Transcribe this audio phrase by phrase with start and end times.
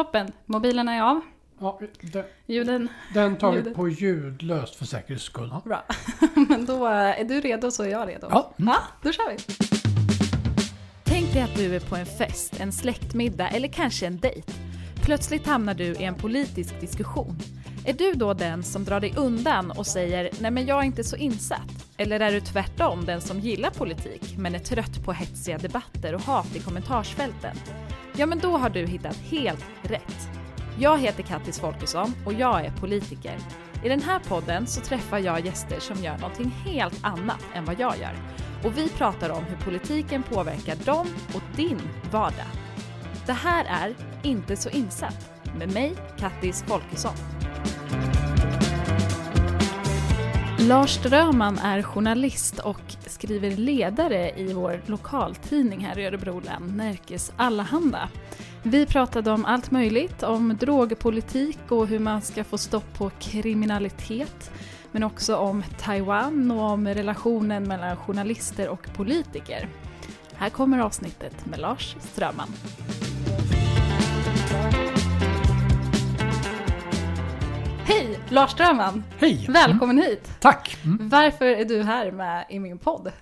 [0.00, 1.20] Toppen, mobilerna är av.
[1.58, 5.48] Ja, den, Ljuden, den tar vi på ljudlöst för säkerhets skull.
[5.52, 5.62] Ja.
[5.64, 5.84] bra.
[6.48, 8.26] Men då är du redo så är jag redo.
[8.30, 8.54] Ja.
[8.58, 8.68] Mm.
[8.68, 9.36] ja då kör vi.
[11.04, 14.52] Tänk dig att du är på en fest, en släktmiddag eller kanske en dejt.
[15.02, 17.38] Plötsligt hamnar du i en politisk diskussion.
[17.86, 21.04] Är du då den som drar dig undan och säger “nej men jag är inte
[21.04, 21.86] så insatt”?
[21.96, 26.22] Eller är du tvärtom den som gillar politik men är trött på hetsiga debatter och
[26.22, 27.56] hat i kommentarsfälten?
[28.20, 30.28] Ja men då har du hittat helt rätt.
[30.78, 33.38] Jag heter Kattis Folkesson och jag är politiker.
[33.84, 37.80] I den här podden så träffar jag gäster som gör någonting helt annat än vad
[37.80, 38.14] jag gör.
[38.64, 41.80] Och vi pratar om hur politiken påverkar dem och din
[42.10, 42.46] vardag.
[43.26, 47.14] Det här är Inte så insatt med mig, Kattis Folkesson.
[50.68, 57.32] Lars Ströman är journalist och skriver ledare i vår lokaltidning här i Örebro län, Närkes
[57.36, 58.08] Allehanda.
[58.62, 64.50] Vi pratade om allt möjligt, om drogpolitik och hur man ska få stopp på kriminalitet,
[64.92, 69.68] men också om Taiwan och om relationen mellan journalister och politiker.
[70.34, 72.48] Här kommer avsnittet med Lars Ströman.
[77.84, 79.04] Hej, Lars Ströman!
[79.18, 79.46] Hej!
[79.48, 80.30] Välkommen hit!
[80.40, 80.76] Tack!
[80.84, 81.08] Mm.
[81.08, 83.12] Varför är du här med i min podd?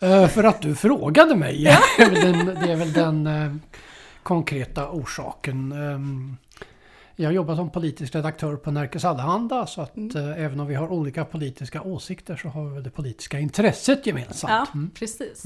[0.00, 1.64] Eh, för att du frågade mig.
[1.98, 3.54] den, det är väl den eh,
[4.22, 5.72] konkreta orsaken.
[5.72, 6.36] Ehm,
[7.16, 10.16] jag har jobbat som politisk redaktör på Närkes Allehanda så att Mm.
[10.16, 14.50] eh, även om vi har olika politiska åsikter så har vi det politiska intresset gemensamt.
[14.52, 14.90] Ja, Mm.
[14.90, 15.42] precis.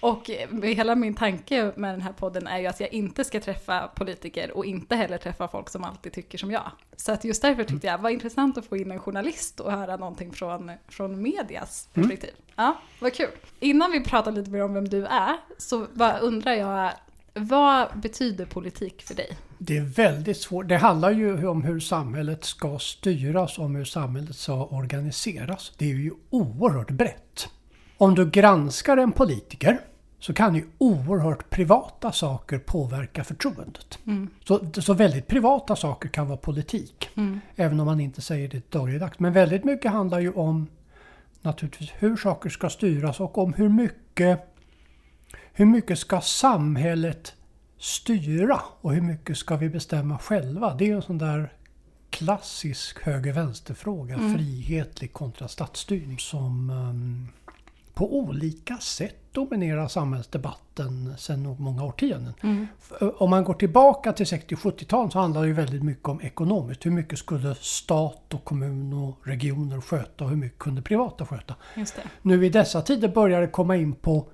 [0.00, 3.40] Och eh, hela min tanke med den här podden är ju att jag inte ska
[3.40, 6.70] träffa politiker och inte heller träffa folk som alltid tycker som jag.
[6.96, 9.72] Så att just därför tyckte jag det var intressant att få in en journalist och
[9.72, 12.30] höra någonting från, från medias perspektiv.
[12.56, 13.28] Ja, vad kul.
[13.60, 16.92] Innan vi pratar lite mer om vem du är så bara undrar jag,
[17.36, 19.36] vad betyder politik för dig?
[19.58, 20.68] Det är väldigt svårt.
[20.68, 25.72] Det handlar ju om hur samhället ska styras, om hur samhället ska organiseras.
[25.78, 27.48] Det är ju oerhört brett.
[27.96, 29.80] Om du granskar en politiker
[30.18, 33.98] så kan ju oerhört privata saker påverka förtroendet.
[34.44, 37.08] Så, så väldigt privata saker kan vara politik.
[37.56, 39.18] Även om man inte säger det dagligdags.
[39.18, 40.66] Men väldigt mycket handlar ju om
[41.42, 44.55] naturligtvis hur saker ska styras och om hur mycket
[45.56, 47.34] hur mycket ska samhället
[47.78, 50.74] styra och hur mycket ska vi bestämma själva?
[50.74, 51.52] Det är en sån där
[52.10, 54.18] klassisk höger-vänster-fråga.
[54.34, 57.28] Frihetlig kontra statsstyrning som ehm,
[57.94, 62.32] på olika sätt dominerar samhällsdebatten sedan många årtionden.
[62.82, 66.86] F- Om man går tillbaka till 60-70-talet så handlar det ju väldigt mycket om ekonomiskt.
[66.86, 71.54] Hur mycket skulle stat och kommun och regioner sköta och hur mycket kunde privata sköta?
[72.22, 74.26] Nu i dessa tider börjar det komma in på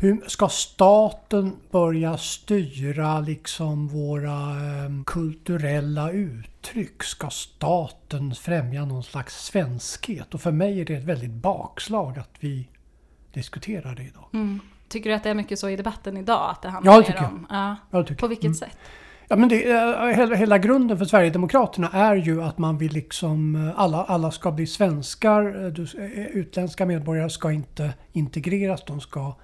[0.00, 7.02] hur ska staten börja styra liksom våra eh, kulturella uttryck?
[7.02, 10.34] Ska staten främja någon slags svenskhet?
[10.34, 12.68] Och för mig är det ett väldigt bakslag att vi
[13.32, 14.24] diskuterar det idag.
[14.32, 14.60] Mm.
[14.88, 16.50] Tycker du att det är mycket så i debatten idag?
[16.50, 17.32] Att det handlar Ja, det tycker jag.
[17.32, 17.76] om, ja.
[17.90, 18.20] Jag tycker.
[18.20, 18.54] På vilket Mm.
[18.54, 18.78] sätt?
[19.28, 23.68] Ja, men det, eh, hela, hela grunden för Sverigedemokraterna är ju att man vill liksom
[23.68, 25.64] eh, alla, alla ska bli svenskar.
[25.64, 25.86] Eh, Du,
[26.32, 29.34] utländska medborgare ska inte integreras, de ska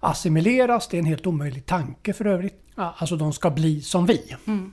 [0.00, 0.88] assimileras.
[0.88, 2.62] Det är en helt omöjlig tanke för övrigt.
[2.74, 4.36] Alltså de ska bli som vi.
[4.46, 4.72] Mm.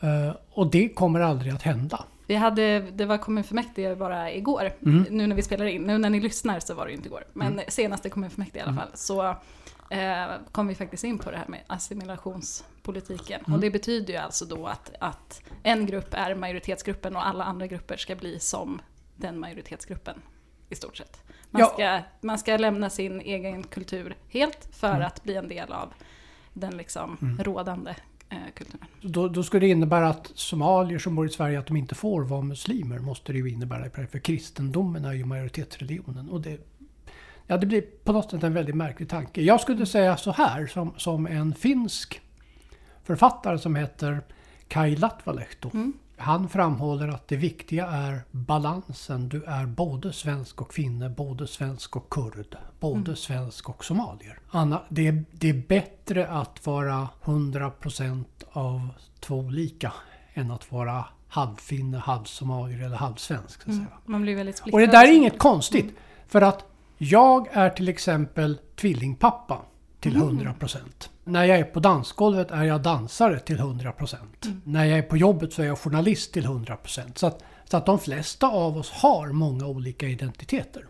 [0.00, 2.04] Eh, Och det kommer aldrig att hända.
[2.26, 5.06] Vi hade, det var kommunfullmäktige bara igår, Mm.
[5.10, 5.82] nu när vi spelar in.
[5.82, 8.82] Nu när ni lyssnar så var det inte igår, men senaste kommunfullmäktige i alla Mm.
[8.84, 8.90] fall.
[8.96, 9.28] Så
[9.90, 13.40] eh, kom vi faktiskt in på det här med assimilationspolitiken.
[13.46, 13.54] Mm.
[13.54, 17.66] Och det betyder ju alltså då att, att en grupp är majoritetsgruppen och alla andra
[17.66, 18.80] grupper ska bli som
[19.16, 20.22] den majoritetsgruppen
[20.68, 21.22] i stort sett.
[21.50, 21.66] Man, Ja.
[21.66, 25.06] ska, man ska lämna sin egen kultur helt för Mm.
[25.06, 25.92] att bli en del av
[26.52, 27.94] den liksom rådande
[28.28, 28.86] eh, kulturen.
[29.02, 32.22] Då, då skulle det innebära att somalier som bor i Sverige att de inte får
[32.22, 32.98] vara muslimer.
[32.98, 34.06] Måste det ju innebära.
[34.06, 36.28] För kristendomen är ju majoritetsreligionen.
[36.30, 36.60] Och det,
[37.46, 39.42] ja, det blir på något sätt en väldigt märklig tanke.
[39.42, 42.20] Jag skulle säga så här som, som en finsk
[43.04, 44.20] författare som heter
[44.68, 45.70] Kai Latvalehto.
[46.18, 49.28] Han framhåller att det viktiga är balansen.
[49.28, 54.38] Du är både svensk och finne, både svensk och kurd, både svensk och somalier.
[54.50, 58.88] Anna, det, är, det är bättre att vara 100% av
[59.20, 59.92] två olika
[60.34, 63.62] än att vara halvfinne, halvsomalier eller halvsvensk.
[63.62, 63.86] Så säga.
[64.04, 64.82] Man blir väldigt Och splittrad.
[64.82, 65.94] det där är inget konstigt.
[66.26, 66.64] För att
[66.98, 69.62] jag är till exempel tvillingpappa
[70.00, 70.78] till 100%.
[71.28, 74.16] När jag är på dansgolvet är jag dansare till 100%.
[74.64, 77.02] När jag är på jobbet så är jag journalist till 100%.
[77.14, 80.86] Så att, så att de flesta av oss har många olika identiteter.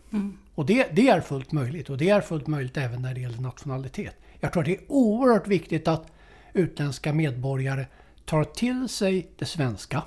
[0.55, 1.91] Och det, det är fullt möjligt.
[1.91, 4.17] Och det är fullt möjligt även när det gäller nationalitet.
[4.41, 6.07] Jag tror att det är oerhört viktigt att
[6.53, 7.87] utländska medborgare
[8.25, 10.03] tar till sig det svenska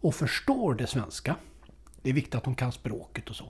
[0.00, 1.36] och förstår det svenska.
[2.02, 3.44] Det är viktigt att de kan språket och så.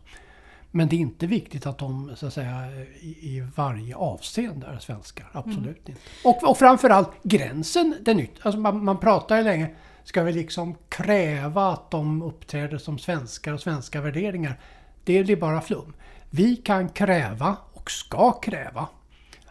[0.70, 2.70] Men det är inte viktigt att de så att säga,
[3.00, 5.31] i, varje avseende är svenskar.
[5.32, 5.75] Absolut mm.
[5.87, 5.93] inte.
[6.25, 8.35] Och, och framförallt gränsen, den nytt.
[8.43, 9.70] Alltså man, man pratar ju länge,
[10.05, 14.61] ska vi liksom kräva att de uppträder som svenskar och svenska värderingar?
[15.05, 15.94] Det blir bara flum.
[16.31, 18.88] Vi kan kräva och ska kräva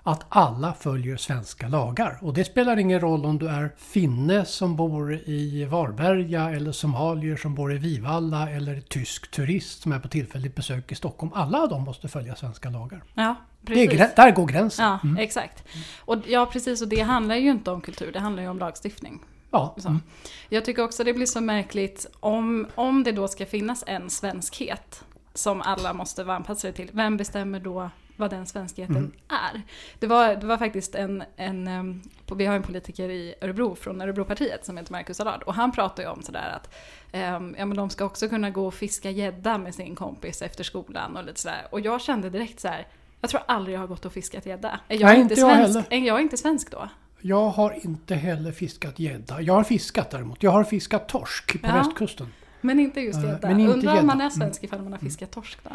[0.08, 2.18] att alla följer svenska lagar.
[2.22, 7.36] Och det spelar ingen roll om du är finne som bor i Varberga eller somalier
[7.36, 11.32] som bor i Vivalla eller tysk turist som är på tillfälligt besök i Stockholm.
[11.36, 13.04] Alla de måste följa svenska lagar.
[13.14, 13.90] Ja, precis.
[13.90, 14.86] Det är, där går gränsen.
[14.86, 15.18] Ja, mm.
[15.18, 15.64] exakt.
[16.00, 16.82] Och, ja, precis.
[16.82, 19.20] Och det handlar ju inte om kultur, det handlar ju om lagstiftning.
[19.52, 19.76] Ja.
[19.86, 20.02] Mm.
[20.50, 25.04] Jag tycker också det blir så märkligt om, om det då ska finnas en svenskhet
[25.34, 26.90] som alla måste vara anpassade till.
[26.94, 29.12] Vem bestämmer då vad den svenskheten mm.
[29.28, 29.62] är.
[30.00, 32.02] Det var, det var faktiskt en, en,
[32.36, 36.04] vi har en politiker i Örebro från Örebropartiet som heter Marcus Allard och han pratar
[36.04, 36.76] ju om sådär att
[37.14, 40.64] um, ja, men de ska också kunna gå och fiska gädda med sin kompis efter
[40.64, 41.68] skolan och lite sådär.
[41.72, 42.88] Och jag kände direkt så här,
[43.22, 44.80] jag tror aldrig jag har gått och fiskat gädda.
[44.88, 46.90] Jag, Nej, inte svensk, jag, jag är inte svensk då.
[47.22, 49.42] Jag har inte heller fiskat gädda.
[49.42, 50.44] Jag har fiskat däremot.
[50.44, 51.74] Jag har fiskat torsk på ja.
[51.74, 52.28] västkusten.
[52.62, 53.52] Men inte just eh, gädda.
[53.52, 55.70] Undrar om man är svensk ifall man har fiskat torsk då?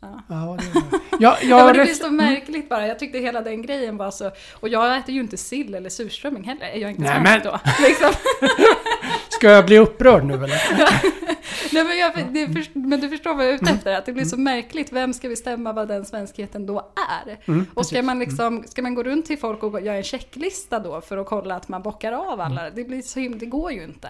[0.00, 0.22] Ja.
[0.28, 2.86] Ja, det, ja, ja, det blir så märkligt bara.
[2.86, 4.30] Jag tyckte hela den grejen var så...
[4.52, 6.66] Och jag äter ju inte sill eller surströmming heller.
[6.66, 7.40] Är jag inte Nej, men...
[7.44, 7.60] då?
[7.80, 8.10] Liksom.
[9.28, 10.62] Ska jag bli upprörd nu eller?
[11.72, 13.76] Nej, men, jag, det, men, du förstår vad jag är ute mm.
[13.76, 13.94] efter?
[13.94, 14.92] Att det blir så märkligt.
[14.92, 16.92] Vem ska bestämma vad den svenskheten då
[17.26, 17.38] är?
[17.46, 18.68] Mm, och ska man, liksom, mm.
[18.68, 21.68] ska man gå runt till folk och göra en checklista då för att kolla att
[21.68, 22.60] man bockar av alla?
[22.60, 22.72] Mm.
[22.74, 24.08] Det, blir så det går ju inte.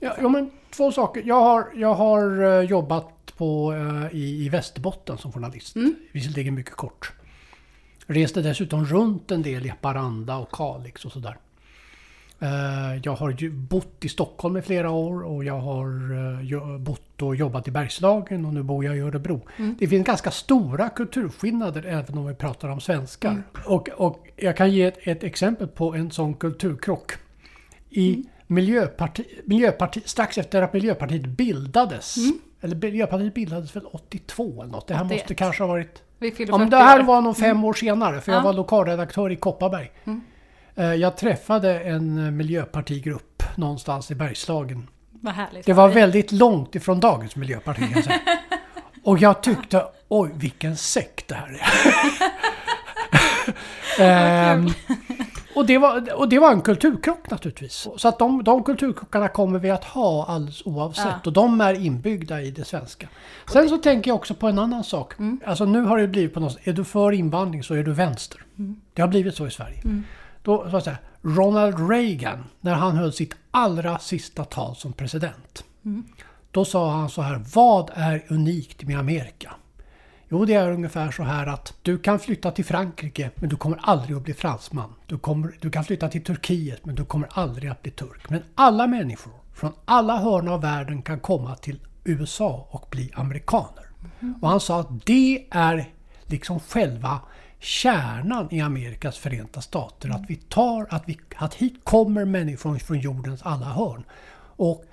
[0.00, 1.22] Ja, ja, men två saker.
[1.26, 5.76] Jag har, jag har eh, jobbat på, uh, i, i Västerbotten som journalist.
[5.76, 5.94] Mm.
[6.12, 7.12] Visserligen mycket kort.
[8.06, 11.36] Reste dessutom runt en del i Haparanda och Kalix och sådär.
[12.42, 17.22] Uh, jag har ju bott i Stockholm i flera år och jag har uh, bott
[17.22, 19.40] och jobbat i Bergslagen och nu bor jag i Örebro.
[19.56, 19.76] Mm.
[19.78, 23.30] Det finns ganska stora kulturskillnader även om vi pratar om svenskar.
[23.30, 23.42] Mm.
[23.66, 27.12] Och, och jag kan ge ett, ett, exempel på en sån kulturkrock.
[27.90, 28.26] I mm.
[28.46, 32.38] Miljöparti, Miljöparti, strax efter att Miljöpartiet bildades mm.
[32.60, 34.88] Eller Miljöpartiet bildades väl 82 eller något.
[34.88, 35.20] Det här 81.
[35.20, 36.02] måste kanske ha varit...
[36.38, 37.64] ja, men det här var nog fem mm.
[37.64, 38.38] år senare för ja.
[38.38, 39.90] jag var lokalredaktör i Kopparberg.
[40.04, 40.20] Mm.
[40.74, 44.88] Eh, jag träffade en miljöpartigrupp någonstans i Bergslagen.
[45.26, 45.66] Härligt.
[45.66, 47.94] Det var väldigt långt ifrån dagens miljöparti.
[49.04, 51.60] Och jag tyckte, oj vilken sekt det här
[53.98, 54.02] är.
[54.52, 54.72] ehm,
[55.54, 57.88] och, det var, och det var en kulturkrock naturligtvis.
[57.96, 61.06] Så att de, de kulturkrockarna kommer vi att ha alldeles oavsett.
[61.06, 61.20] Ja.
[61.24, 63.08] Och de är inbyggda i det svenska.
[63.52, 65.18] Sen så tänker jag också på en annan sak.
[65.18, 65.40] Mm.
[65.46, 67.92] Alltså nu har det blivit på något sätt, är du för invandring så är du
[67.92, 68.44] vänster.
[68.58, 68.80] Mm.
[68.94, 69.80] Det har blivit så i Sverige.
[69.84, 70.04] Mm.
[70.42, 75.64] Då, så att säga, Ronald Reagan, när han höll sitt allra sista tal som president.
[75.84, 76.04] Mm.
[76.50, 79.54] Då sa han så här, vad är unikt med Amerika?
[80.32, 83.78] Jo, det är ungefär så här att du kan flytta till Frankrike men du kommer
[83.82, 84.94] aldrig att bli fransman.
[85.06, 88.30] Du, kommer, du kan flytta till Turkiet men du kommer aldrig att bli turk.
[88.30, 93.84] Men alla människor från alla hörn av världen kan komma till USA och bli amerikaner.
[94.20, 94.34] Mm.
[94.42, 95.88] Och han sa att det är
[96.26, 97.20] liksom själva
[97.58, 100.10] kärnan i Amerikas förenta stater.
[100.10, 104.04] Att vi tar, att, vi, att hit kommer människor från jordens alla hörn.
[104.56, 104.84] Och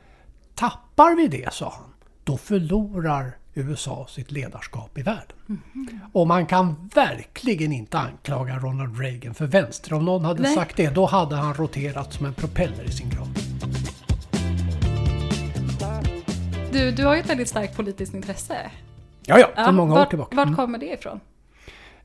[0.56, 5.38] tappar vi det, sa han, då förlorar USA sitt ledarskap i världen.
[5.50, 6.00] Mm.
[6.14, 9.94] Och man kan verkligen inte anklaga Ronald Reagan för vänster.
[9.94, 10.56] Om någon hade Nej.
[10.56, 13.28] sagt det, då hade han roterat som en propeller i sin grav.
[16.72, 18.72] Du, du har ju ett väldigt starkt politiskt intresse.
[19.26, 20.36] Ja, ja, sedan många var, år tillbaka.
[20.36, 20.56] Vart mm.
[20.56, 21.20] kommer det ifrån?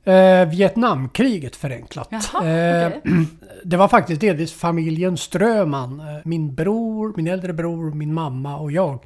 [0.05, 2.09] Eh, Vietnamkriget förenklat.
[2.11, 3.01] Jaha, eh, okay.
[3.65, 6.01] Det var faktiskt delvis familjen Ströman.
[6.01, 9.05] Eh, min bror, min äldre bror, min mamma och jag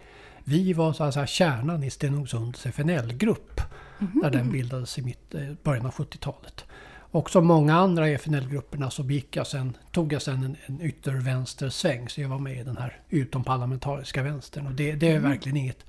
[0.48, 3.60] vi var så säga kärnan i Stenungsunds FNL-grupp.
[4.00, 4.12] Mm.
[4.22, 6.64] När den bildades i mitt, eh, början av 70-talet.
[7.10, 10.80] Och som många andra i FNL-grupperna så gick jag sen, tog jag sen en, en
[10.82, 12.08] yttervänstersväng.
[12.08, 14.66] Så jag var med i den här utomparlamentariska vänstern.
[14.66, 15.30] Och det, det är mm.
[15.30, 15.84] verkligen inget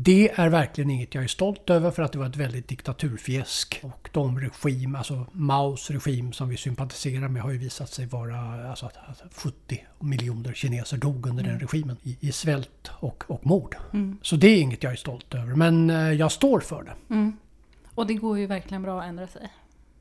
[0.00, 3.80] det är verkligen inget jag är stolt över för att det var ett väldigt diktaturfjäsk.
[3.82, 8.68] Och de regim, alltså Maos regim som vi sympatiserar med har ju visat sig vara
[8.70, 11.58] alltså, att 70 miljoner kineser dog under mm.
[11.58, 13.76] den regimen i, i svält och, och mord.
[13.92, 14.18] Mm.
[14.22, 17.14] Så det är inget jag är stolt över men eh, jag står för det.
[17.14, 17.36] Mm.
[17.94, 19.52] Och det går ju verkligen bra att ändra sig.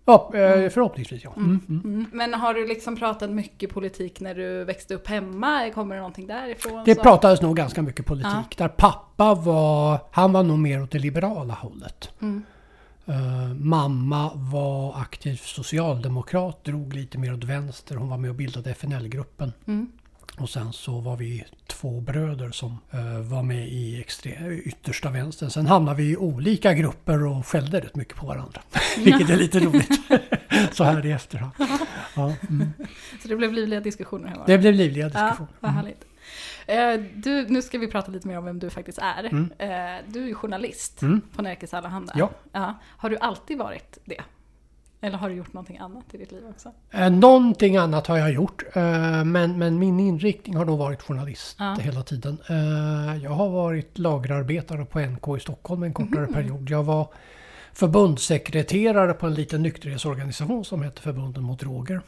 [0.07, 0.69] Ja, eh, mm.
[0.69, 1.33] förhoppningsvis ja.
[1.37, 1.61] Mm.
[1.69, 1.81] Mm.
[1.85, 2.05] mm.
[2.11, 5.69] Men har du liksom pratat mycket politik när du växte upp hemma?
[5.69, 6.81] Kommer det någonting därifrån?
[6.85, 7.01] Det så?
[7.01, 8.31] pratades nog ganska mycket politik.
[8.33, 8.43] Ja.
[8.57, 12.09] Där pappa var, han var nog mer åt det liberala hållet.
[13.09, 17.95] Uh, mamma var aktiv socialdemokrat, drog lite mer åt vänster.
[17.95, 19.53] Hon var med och bildade FNL-gruppen.
[19.67, 19.91] Mm.
[20.37, 25.49] Och sen så var vi två bröder som eh, var med i extre- yttersta vänstern.
[25.49, 28.61] Sen hamnade vi i olika grupper och skällde rätt mycket på varandra.
[28.97, 29.99] Vilket är lite roligt
[30.71, 31.51] så här i efterhand.
[32.15, 32.73] Ja, mm.
[33.21, 34.43] Så det blev livliga diskussioner hemma?
[34.47, 35.51] Det blev livliga Ja, diskussioner.
[35.59, 36.05] vad härligt.
[36.67, 39.23] Eh, Du, nu ska vi prata lite mer om vem du faktiskt är.
[39.23, 39.51] Mm.
[39.57, 41.21] Eh, Du är journalist Mm.
[41.35, 42.13] på Nerikes Allehanda.
[42.51, 42.73] Ja.
[42.83, 44.21] Har du alltid varit det?
[45.01, 46.71] Eller har du gjort någonting annat i ditt liv också?
[46.91, 51.55] Eh, Någonting annat har jag gjort, eh, men, men min inriktning har nog varit journalist
[51.59, 51.75] Ja.
[51.81, 52.37] hela tiden.
[52.49, 56.33] Eh, Jag har varit lagerarbetare på NK i Stockholm en kortare Mhm.
[56.33, 56.69] period.
[56.69, 57.07] Jag var
[57.73, 62.01] förbundssekreterare på en liten nykterhetsorganisation som hette Förbunden mot droger.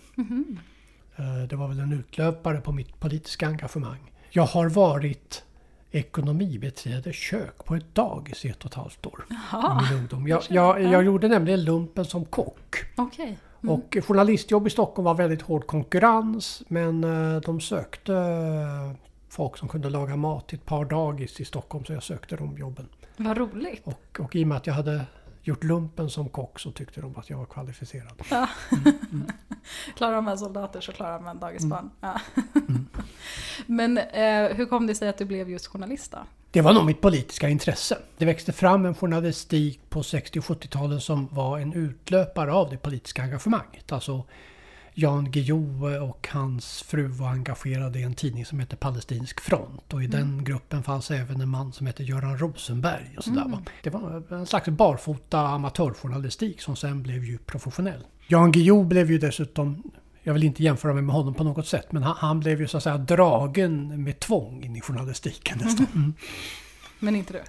[1.15, 4.12] Eh, Det var väl en utlöpare på mitt politiska engagemang.
[4.29, 5.43] Jag har varit
[5.91, 10.27] ekonomibiträde kök på ett dagis i ett och ett halvt år Jaha, min ungdom.
[10.27, 10.91] Jag, jag, ja.
[10.91, 12.75] jag gjorde nämligen lumpen som kock.
[12.96, 13.38] okej.
[13.63, 13.75] Mm.
[13.75, 18.91] Och journalistjobb i Stockholm var väldigt hård konkurrens men eh, de sökte eh,
[19.29, 22.58] folk som kunde laga mat till ett par dagis i Stockholm så jag sökte de
[22.58, 22.89] jobben.
[23.17, 23.81] Vad roligt.
[23.84, 25.05] Och, och i och med att jag hade
[25.43, 28.22] gjort lumpen som kock så tyckte de att jag var kvalificerad.
[29.96, 31.89] Klarar man soldater så klarar man dagisbarn.
[32.01, 32.13] Mm.
[32.13, 32.19] Ja.
[33.65, 36.17] Men eh, hur kom det sig att du blev just journalist då?
[36.51, 37.98] Det var nog mitt politiska intresse.
[38.17, 42.77] Det växte fram en journalistik på 60 och 70-talet som var en utlöpare av det
[42.77, 43.91] politiska engagemanget.
[43.91, 44.24] Alltså
[45.01, 50.03] Jan Guillou och hans fru var engagerade i en tidning som heter Palestinsk front och
[50.03, 53.13] i den gruppen fanns även en man som hette Göran Rosenberg.
[53.18, 53.62] Och sådär, va.
[53.84, 58.03] Det var en slags barfota amatörjournalistik som sen blev ju professionell.
[58.27, 59.91] Jan Guillou blev ju dessutom
[60.24, 62.68] jag vill inte jämföra mig med honom på något sätt men han, han blev ju
[62.68, 65.88] så att säga dragen med tvång in i journalistiken nästan.
[65.96, 66.13] Mm.
[67.00, 67.41] Men inte du?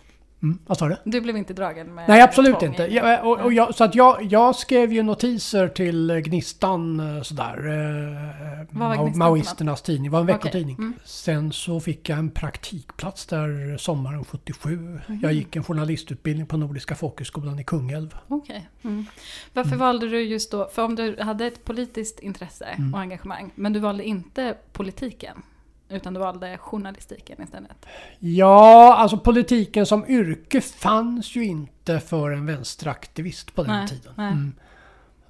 [0.42, 0.97] Mm, vad sa du?
[1.04, 2.82] Du blev inte dragen med Nej, absolut inte.
[2.82, 7.56] Jag, och, och jag, så att jag, jag skrev ju notiser till Gnistan eh, sådär.
[7.56, 10.04] Eh, för Maoisternas tidning.
[10.04, 10.76] Det var en veckotidning.
[10.78, 10.94] mm.
[11.04, 14.76] Sen så fick jag en praktikplats där sommaren 77.
[14.76, 15.20] Mhm.
[15.23, 18.14] Jag gick en journalistutbildning på Nordiska folkhögskolan i Kungälv.
[18.28, 18.68] Okej.
[18.82, 19.06] Mm.
[19.52, 22.94] Varför valde du just då, för om du hade ett politiskt intresse Mm.
[22.94, 25.42] och engagemang, men du valde inte politiken,
[25.90, 27.87] utan du valde journalistiken istället?
[28.18, 34.12] Ja, alltså politiken som yrke fanns ju inte för en vänsteraktivist på den Nej, tiden.
[34.16, 34.32] nej.
[34.32, 34.52] Mm.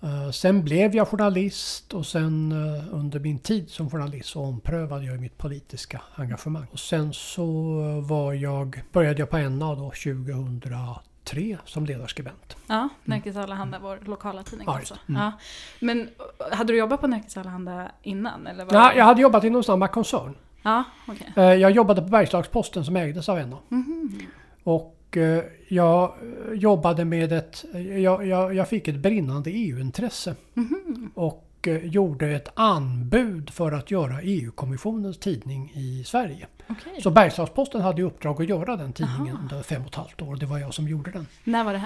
[0.02, 5.05] Eh, Sen blev jag journalist och sen eh, under min tid som journalist så omprövade
[5.05, 6.67] jag mitt politiska engagemang.
[6.73, 7.43] Och sen så
[7.81, 12.57] eh, var jag, började jag på NA då 2003 som ledarskribent.
[12.67, 14.97] Ja, Nerikes Allehanda, vår lokala tidning Ja, alltså.
[15.09, 15.23] Mm.
[15.23, 15.33] Ja.
[15.81, 16.09] Men
[16.52, 18.47] hade du jobbat på Nerikes Allehanda innan?
[18.47, 20.35] Eller var Ja, det- jag hade jobbat inom samma koncern.
[20.62, 21.33] Ja, okej.
[21.37, 23.59] Eh, Jag jobbade på Bergslagsposten som ägdes av NA.
[23.69, 24.21] Mhm.
[24.64, 26.02] Och eh, jag
[26.49, 27.64] eh, jobbade med ett...
[28.02, 30.35] Jag, jag, jag fick ett brinnande EU-intresse.
[30.55, 31.11] Mhm.
[31.14, 31.47] Och
[31.83, 36.47] gjorde ett anbud för att göra EU-kommissionens tidning i Sverige.
[36.69, 37.02] Okej.
[37.02, 39.43] Så Bergslagsposten hade i uppdrag att göra den tidningen Aha.
[39.43, 40.37] under fem och ett halvt år.
[40.37, 41.26] Det var jag som gjorde den.
[41.45, 41.79] När var det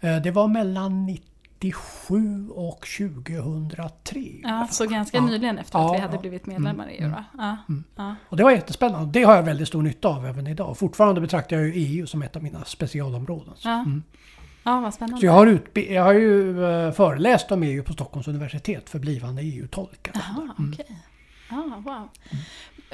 [0.00, 0.20] här?
[0.20, 1.06] Det var mellan
[1.62, 4.20] 97 och 2003.
[4.42, 5.26] Ja, så ganska Ja.
[5.26, 8.14] nyligen efter att Ja, vi hade blivit medlemmar i EU Mm, mm.
[8.28, 9.20] Och det var jättespännande.
[9.20, 10.78] Det har jag väldigt stor nytta av även idag.
[10.78, 13.54] Fortfarande betraktar jag EU som ett av mina specialområden.
[13.64, 13.70] Ja.
[13.80, 14.02] mm.
[14.64, 15.20] vad spännande.
[15.20, 19.42] Så jag har, jag har ju eh, föreläst om EU på Stockholms universitet för blivande
[19.42, 20.12] EU-tolkar.
[20.14, 20.72] Jaha, Mm.
[20.72, 20.96] okej.
[21.50, 22.08] Ah, wow.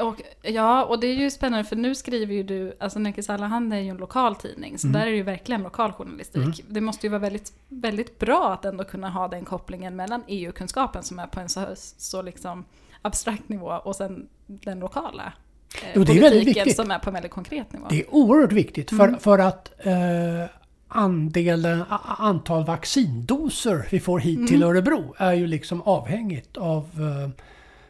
[0.00, 3.76] Och, ja, och det är ju spännande för nu skriver ju du, alltså Nerikes Allehanda
[3.76, 5.00] är ju en lokal tidning, så Mm.
[5.00, 6.64] där är det ju verkligen lokal journalistik.
[6.68, 11.02] Det måste ju vara väldigt, väldigt bra att ändå kunna ha den kopplingen mellan EU-kunskapen
[11.02, 11.64] som är på en så,
[11.98, 12.64] så liksom
[13.02, 15.32] abstrakt nivå och sen den lokala
[15.82, 16.76] eh, Jo, det är väldigt viktigt.
[16.76, 17.86] som är på en väldigt konkret nivå.
[17.90, 19.20] Det är oerhört viktigt för, Mm.
[19.20, 19.92] för att eh,
[20.88, 21.84] andelen,
[22.18, 24.68] antal vaccindoser vi får hit till Mm.
[24.68, 27.30] Örebro är ju liksom avhängigt av eh,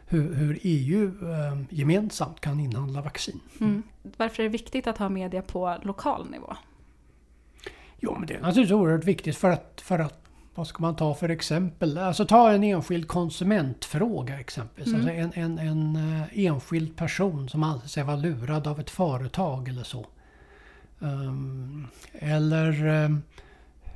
[0.09, 3.39] hur, hur EU eh, gemensamt kan inhandla vaccin.
[3.61, 3.83] Mm.
[4.17, 6.55] Varför är det viktigt att ha media på lokal nivå?
[7.99, 10.25] Jo, men det är naturligtvis oerhört viktigt för att, för att
[10.55, 11.97] vad ska man ta för exempel?
[11.97, 14.93] Alltså ta en enskild konsumentfråga exempelvis.
[14.93, 15.01] Mm.
[15.01, 19.67] Alltså en, en, en eh, enskild person som anser sig vara lurad av ett företag
[19.67, 20.05] eller så.
[21.01, 23.21] Ehm, eller ehm,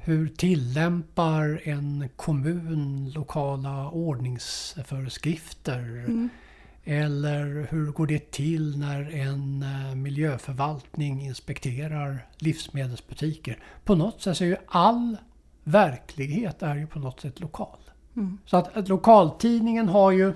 [0.05, 5.79] hur tillämpar en kommun lokala ordningsföreskrifter?
[5.79, 6.29] Mm.
[6.83, 13.59] Eller hur går det till när en eh, miljöförvaltning inspekterar livsmedelsbutiker?
[13.83, 15.17] På något sätt så är ju all
[15.63, 17.79] verklighet är ju på något sätt lokal.
[18.15, 18.37] Mm.
[18.45, 20.33] Så att, att lokaltidningen har ju...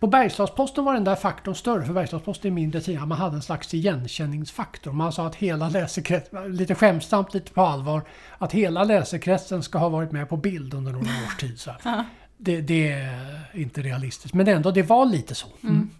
[0.00, 3.08] På Bergslagsposten var den där faktorn större, för Bergslagsposten är mindre tidning.
[3.08, 4.92] Man hade en slags igenkänningsfaktor.
[4.92, 8.02] Man sa att hela läsekretsen, lite skämtsamt, lite på allvar,
[8.38, 11.60] att hela läsekretsen ska ha varit med på bild under några års tid.
[11.60, 11.70] Så.
[11.84, 12.04] Ja.
[12.36, 15.48] Det, det är inte realistiskt, men ändå, det var lite så.
[15.62, 15.90] Mm.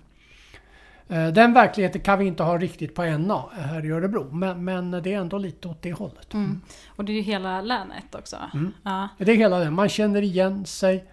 [1.08, 4.90] Eh, Den verkligheten kan vi inte ha riktigt på NA här i Örebro, men, men
[4.90, 6.34] det är ändå lite åt det hållet.
[6.34, 6.60] Mm.
[6.86, 8.36] Och det är ju hela länet också.
[8.54, 8.72] Mm.
[8.82, 9.08] Ja.
[9.18, 11.04] Det är hela det, man känner igen sig.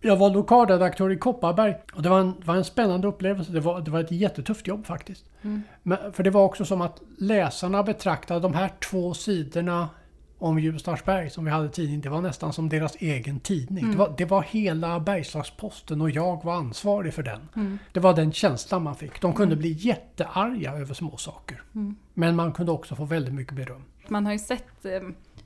[0.00, 0.08] Mm.
[0.08, 3.52] Jag var lokalredaktör i Kopparberg och det var en, det var en spännande upplevelse.
[3.52, 5.24] Det var, det var ett jättetufft jobb faktiskt.
[5.42, 5.62] Mm.
[5.82, 9.88] Men, för det var också som att läsarna betraktade de här två sidorna
[10.38, 12.00] om Ljusnarsberg som vi hade i tidningen.
[12.00, 13.84] Det var nästan som deras egen tidning.
[13.84, 13.92] Mm.
[13.92, 17.48] Det, var, det var hela Bergslagsposten och jag var ansvarig för den.
[17.56, 17.78] Mm.
[17.92, 19.20] Det var den känslan man fick.
[19.20, 21.62] De kunde bli jättearga över små saker.
[21.74, 21.96] Mm.
[22.14, 23.84] Men man kunde också få väldigt mycket beröm.
[24.08, 25.00] Man har ju sett eh,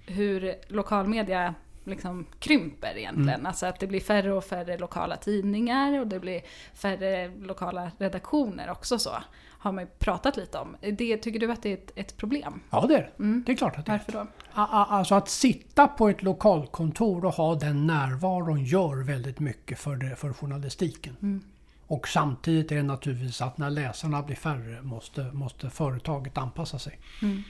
[0.06, 1.54] hur lokalmedia
[1.85, 3.29] liksom krymper egentligen.
[3.29, 3.47] Mm.
[3.47, 6.41] Alltså att det blir färre och färre lokala tidningar och det blir
[6.75, 9.11] färre lokala redaktioner också så.
[9.59, 10.77] Har man ju pratat lite om.
[10.81, 12.61] Det, tycker du att det är ett, ett problem?
[12.71, 13.23] Ja, det är det.
[13.23, 13.43] Mm.
[13.47, 13.99] Det är klart att det är.
[13.99, 14.27] Varför då?
[14.55, 20.17] Alltså att sitta på ett lokalkontor och ha den närvaron gör väldigt mycket för, det,
[20.17, 21.17] för journalistiken.
[21.23, 21.43] Mm.
[21.87, 26.99] Och samtidigt är det naturligtvis att när läsarna blir färre måste, måste företaget anpassa sig.
[27.23, 27.43] Mm.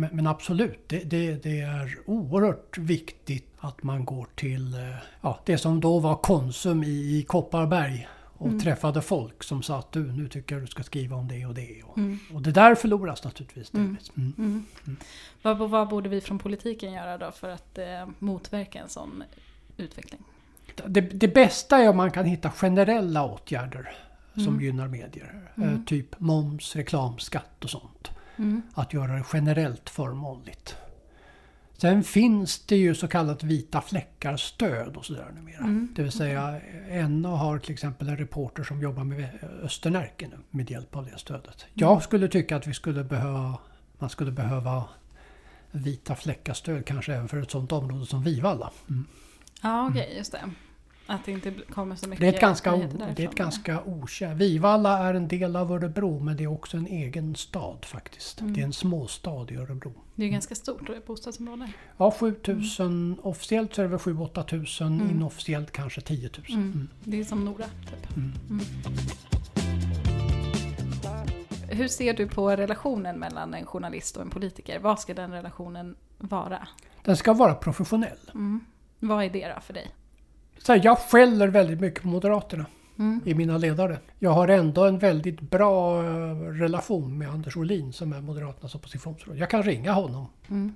[0.00, 4.80] Men, men absolut, det, det, det är oerhört viktigt att man går till eh,
[5.20, 6.86] ja, det som då var Konsum i,
[7.18, 8.60] i Kopparberg och Mm.
[8.60, 11.54] träffade folk som sa att du, nu tycker jag du ska skriva om det och
[11.54, 11.82] det.
[11.82, 12.18] Och, Mm.
[12.34, 13.74] och det där förloras naturligtvis.
[13.74, 13.86] Mm.
[13.86, 14.12] delvis.
[14.16, 14.32] Mm.
[14.86, 14.96] Mm.
[15.42, 19.22] Vad, vad borde vi från politiken göra då för att eh, motverka en sån
[19.76, 20.20] utveckling?
[20.86, 23.92] Det, det bästa är om man kan hitta generella åtgärder
[24.34, 24.60] som Mm.
[24.60, 25.52] gynnar medier.
[25.56, 25.68] Mm.
[25.74, 28.10] Eh, typ moms, reklamskatt och sånt.
[28.40, 28.62] Mm.
[28.74, 30.76] Att göra det generellt förmånligt.
[31.76, 35.58] Sen finns det ju så kallat vita fläckar-stöd och sådär numera.
[35.58, 35.88] Mm.
[35.96, 36.60] Det vill säga
[37.08, 39.28] NA har till exempel en reporter som jobbar med
[39.62, 41.66] Östernärke nu med hjälp av det stödet.
[41.74, 43.58] Jag skulle tycka att vi skulle behöva,
[43.98, 44.84] man skulle behöva
[45.70, 48.70] vita fläckar-stöd kanske även för ett sådant område som Vivalla.
[48.88, 49.06] Mm.
[49.62, 50.50] Ja okej, just det.
[51.10, 52.76] Att det inte kommer så mycket Det är ett ganska,
[53.16, 54.36] det är ett ganska okärt.
[54.36, 58.40] Vivalla är en del av Örebro men det är också en egen stad faktiskt.
[58.40, 58.52] Mm.
[58.52, 59.92] Det är en småstad i Örebro.
[60.14, 61.72] Det är ganska stort bostadsområde.
[61.96, 65.10] Ja, 7000 officiellt så är det väl 7-8 tusen, Mm.
[65.10, 66.46] inofficiellt kanske 10 000.
[66.48, 66.62] Mm.
[66.72, 66.88] Mm.
[67.04, 68.16] Det är som Nora, typ.
[68.16, 68.32] Mm.
[68.50, 68.64] Mm.
[71.68, 74.78] Hur ser du på relationen mellan en journalist och en politiker?
[74.78, 76.68] Vad ska den relationen vara?
[77.04, 78.30] Den ska vara professionell.
[78.34, 78.60] Mm.
[78.98, 79.90] Vad är det då för dig?
[80.62, 82.66] Så här, jag skäller väldigt mycket på Moderaterna
[82.98, 83.20] Mm.
[83.24, 83.98] i mina ledare.
[84.18, 89.36] Jag har ändå en väldigt bra eh, relation med Anders Olin som är Moderaternas oppositionsråd.
[89.36, 90.74] Jag kan ringa honom Mm.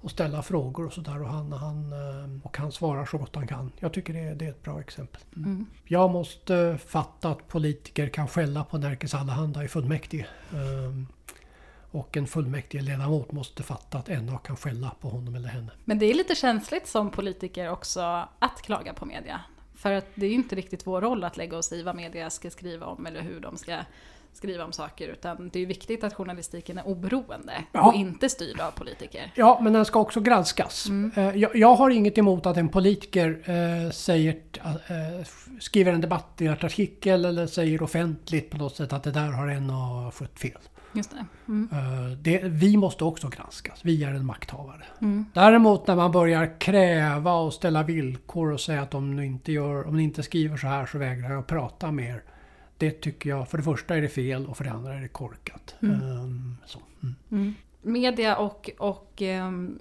[0.00, 3.46] och ställa frågor och sådär och han, han, eh, och han svarar så gott han
[3.46, 3.72] kan.
[3.78, 5.20] Jag tycker det är, det är ett bra exempel.
[5.36, 5.50] Mm.
[5.50, 5.66] Mm.
[5.84, 10.26] Jag måste fatta att politiker kan skälla på Nerikes Allehanda i fullmäktige.
[11.90, 15.70] Och en fullmäktige ledamot måste fatta att NA kan skälla på honom eller henne.
[15.84, 18.00] Men det är lite känsligt som politiker också
[18.38, 19.40] att klaga på media.
[19.74, 22.30] För att det är ju inte riktigt vår roll att lägga oss i vad media
[22.30, 23.76] ska skriva om eller hur de ska
[24.32, 25.08] skriva om saker.
[25.08, 27.88] Utan det är viktigt att journalistiken är oberoende Ja.
[27.88, 29.32] och inte styrd av politiker.
[29.34, 30.86] Ja, men den ska också granskas.
[30.88, 31.12] Mm.
[31.16, 35.26] Eh, Jag, jag har inget emot att en politiker eh, säger, eh,
[35.60, 40.38] skriver en debattartikel eller säger offentligt på något sätt att det där har NA skött
[40.38, 40.58] fel.
[40.92, 41.26] Just det.
[41.48, 41.68] Mm.
[41.72, 42.44] Eh, det.
[42.44, 43.80] Vi måste också granskas.
[43.84, 44.84] Vi är en makthavare.
[45.00, 45.24] Mm.
[45.34, 49.86] Däremot när man börjar kräva och ställa villkor och säga att om ni inte, gör,
[49.86, 52.22] om ni inte skriver så här så vägrar jag prata mer.
[52.78, 55.08] Det tycker jag, för det första är det fel och för det andra är det
[55.08, 55.74] korkat.
[55.82, 55.94] Mm.
[55.94, 56.80] Ehm, så.
[57.02, 57.14] Mm.
[57.30, 57.54] Mm.
[57.82, 59.78] Media och, och ehm,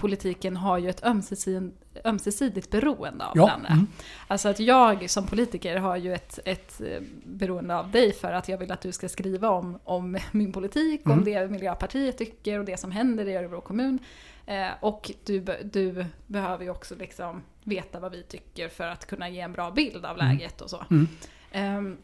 [0.00, 3.68] politiken har ju ett ömsesidigt, ömsesidigt beroende av Ja, varandra.
[3.68, 3.86] mm.
[4.28, 8.48] Alltså att jag som politiker har ju ett, ett eh, beroende av dig för att
[8.48, 11.24] jag vill att du ska skriva om, om min politik, om Mm.
[11.24, 13.98] det Miljöpartiet tycker och det som händer i Örebro kommun.
[14.46, 19.28] Eh, och du, du behöver ju också liksom veta vad vi tycker för att kunna
[19.28, 20.28] ge en bra bild av Mm.
[20.28, 20.84] läget och så.
[20.90, 21.08] Mm.
[21.52, 21.96] Ehm,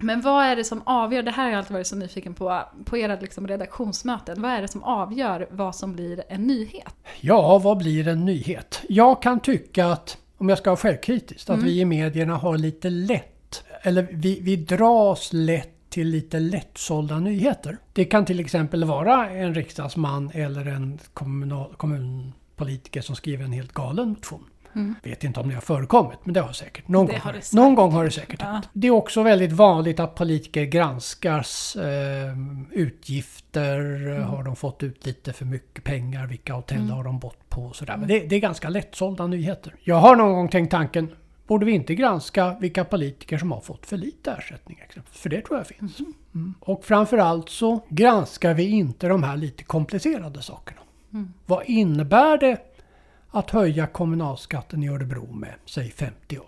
[0.00, 2.62] men vad är det som avgör, det här har jag alltid varit så nyfiken på,
[2.84, 6.94] på era liksom redaktionsmöten, vad är det som avgör vad som blir en nyhet?
[7.20, 8.82] Ja, vad blir en nyhet?
[8.88, 11.66] Jag kan tycka att, om jag ska vara självkritisk, att Mm.
[11.66, 17.78] vi i medierna har lite lätt, eller vi, vi dras lätt till lite lättsålda nyheter.
[17.92, 23.72] Det kan till exempel vara en riksdagsman eller en kommunal, kommunpolitiker som skriver en helt
[23.72, 24.44] galen motion.
[24.74, 24.94] Mm.
[25.02, 26.88] Vet inte om det har förekommit, men det har säkert.
[26.88, 27.52] Någon, Det gång, har det säkert.
[27.56, 28.62] någon gång har det säkert Ja.
[28.72, 32.34] Det är också väldigt vanligt att politiker granskas eh,
[32.70, 33.80] utgifter.
[34.06, 34.22] Mm.
[34.22, 36.26] Har de fått ut lite för mycket pengar?
[36.26, 36.90] Vilka hotell Mm.
[36.90, 37.72] har de bott på?
[37.72, 37.96] Sådär.
[37.96, 39.74] Men det, det är ganska lättsålda nyheter.
[39.80, 41.10] Jag har någon gång tänkt tanken
[41.46, 44.78] Borde vi inte granska vilka politiker som har fått för lite ersättning?
[45.12, 45.98] För det tror jag finns.
[46.34, 46.54] Mm.
[46.60, 50.80] Och framförallt så granskar vi inte de här lite komplicerade sakerna.
[51.12, 51.32] Mm.
[51.46, 52.56] Vad innebär det
[53.30, 56.44] att höja kommunalskatten i Örebro med, säg 50 öre?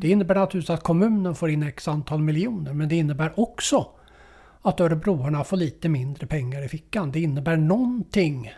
[0.00, 3.86] Det innebär naturligtvis att kommunen får in x antal miljoner men det innebär också
[4.62, 7.12] att Örebroarna får lite mindre pengar i fickan.
[7.12, 8.52] Det innebär någonting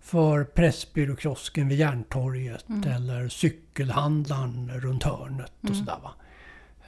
[0.00, 2.92] för Pressbyråkiosken vid Järntorget Mm.
[2.92, 5.74] eller cykelhandlaren runt hörnet och Mm.
[5.78, 5.98] sådär.
[6.02, 6.10] Va?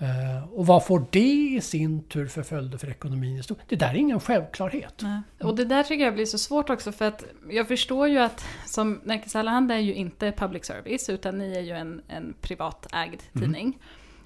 [0.03, 3.59] Eh, och vad får det i sin tur för följder för ekonomin i stort?
[3.69, 4.95] Det där är ingen självklarhet.
[5.03, 5.21] Nej.
[5.41, 8.45] Och det där tycker jag blir så svårt också för att jag förstår ju att
[8.67, 13.21] som Nerikes Allehanda är ju inte public service utan ni är ju en, en privatägd
[13.35, 13.43] Mm.
[13.53, 13.79] tidning.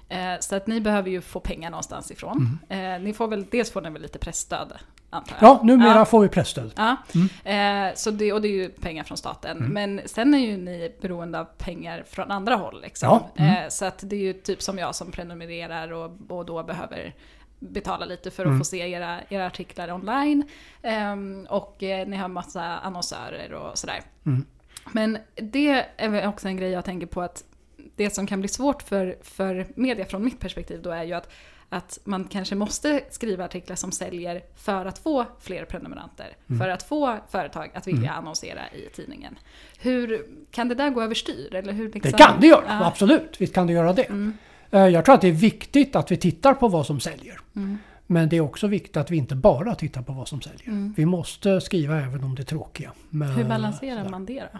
[0.09, 2.59] Eh, så att ni behöver ju få pengar någonstans ifrån.
[2.69, 4.73] Eh, ni får väl, dels får ni väl lite pressstöd
[5.09, 5.49] antar jag.
[5.49, 6.05] Ja, numera Ja.
[6.05, 6.71] får vi pressstöd.
[6.75, 6.95] Ja,
[7.51, 9.57] eh, så det, och det är ju pengar från staten.
[9.57, 9.73] Mm.
[9.73, 12.81] Men sen är ju ni beroende av pengar från andra håll.
[12.81, 13.09] Liksom.
[13.09, 13.63] Ja, mm.
[13.63, 17.13] Eh, så att det är ju typ som jag som prenumererar och, och då behöver
[17.59, 18.59] betala lite för att Mm.
[18.59, 20.43] få se era, era artiklar online.
[20.81, 24.01] Ehm, och eh, ni har massa annonsörer och sådär.
[24.25, 24.45] Mm.
[24.91, 27.43] Men det är väl också en grej jag tänker på att
[27.95, 31.29] det som kan bli svårt för, för media från mitt perspektiv då är ju att,
[31.69, 36.27] att man kanske måste skriva artiklar som säljer för att få fler prenumeranter.
[36.49, 36.59] Mm.
[36.59, 39.35] För att få företag att vilja annonsera i tidningen.
[39.79, 41.55] Hur, kan det där gå överstyr?
[41.55, 42.85] Eller hur liksom, Det kan det göra, Ja.
[42.85, 43.41] absolut.
[43.41, 44.03] Visst kan det göra det.
[44.03, 44.37] Mm.
[44.71, 47.39] Eh, Jag tror att det är viktigt att vi tittar på vad som säljer.
[47.55, 47.77] Mm.
[48.09, 50.93] Men det är också viktigt att vi inte bara tittar på vad som säljer.
[50.95, 52.91] Vi måste skriva även om det tråkiga.
[53.09, 53.37] Men, Mm.
[53.41, 54.09] Hur balanserar sådär.
[54.09, 54.59] man det då?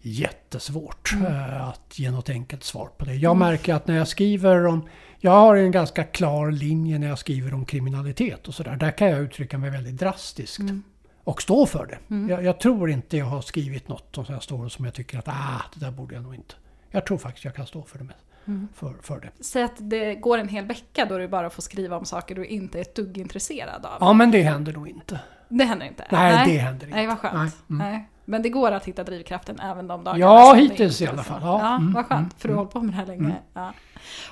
[0.00, 1.26] Jättesvårt Mm.
[1.26, 3.14] eh, att ge något enkelt svar på det.
[3.14, 4.88] Jag märker att när jag skriver om...
[5.18, 8.76] Jag har en ganska klar linje när jag skriver om kriminalitet och sådär.
[8.76, 10.58] Där kan jag uttrycka mig väldigt drastiskt.
[10.58, 10.82] Mm.
[11.24, 11.98] Och stå för det.
[12.32, 15.18] Jag, jag tror inte jag har skrivit något som jag står och som jag tycker
[15.18, 16.54] att ah, det där borde jag nog inte.
[16.90, 18.04] Jag tror faktiskt jag kan stå för det.
[18.04, 18.14] Med,
[18.48, 18.68] Mm.
[18.74, 19.44] för, för det.
[19.44, 22.46] Säg att det går en hel vecka då du bara får skriva om saker du
[22.46, 23.96] inte är ett dugg intresserad av.
[24.00, 25.20] Ja men det händer nog inte.
[25.48, 26.06] Det händer inte?
[26.10, 26.96] Nej, det händer inte.
[26.96, 27.34] Nej, vad skönt.
[27.34, 27.50] Nej,
[27.80, 27.92] mm.
[27.92, 28.08] Nej.
[28.24, 30.18] Men det går att hitta drivkraften även de dagarna?
[30.20, 31.40] Ja, hittills i alla fall.
[31.42, 32.20] Ja, Ja, mm, vad skönt.
[32.20, 33.34] mm, för du har hållit på med det här länge.
[33.54, 33.72] Ja.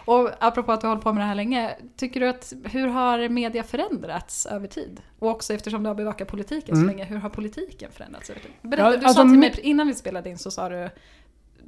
[0.05, 3.29] Och apropå att du hållit på med det här länge, tycker du att hur har
[3.29, 5.01] media förändrats över tid?
[5.19, 6.87] Och också eftersom du har bevakat politiken så Mm.
[6.97, 8.51] länge, hur har politiken förändrats över tid?
[8.63, 10.91] Berätta, Ja, du alltså sa till mig innan vi spelade in så sa du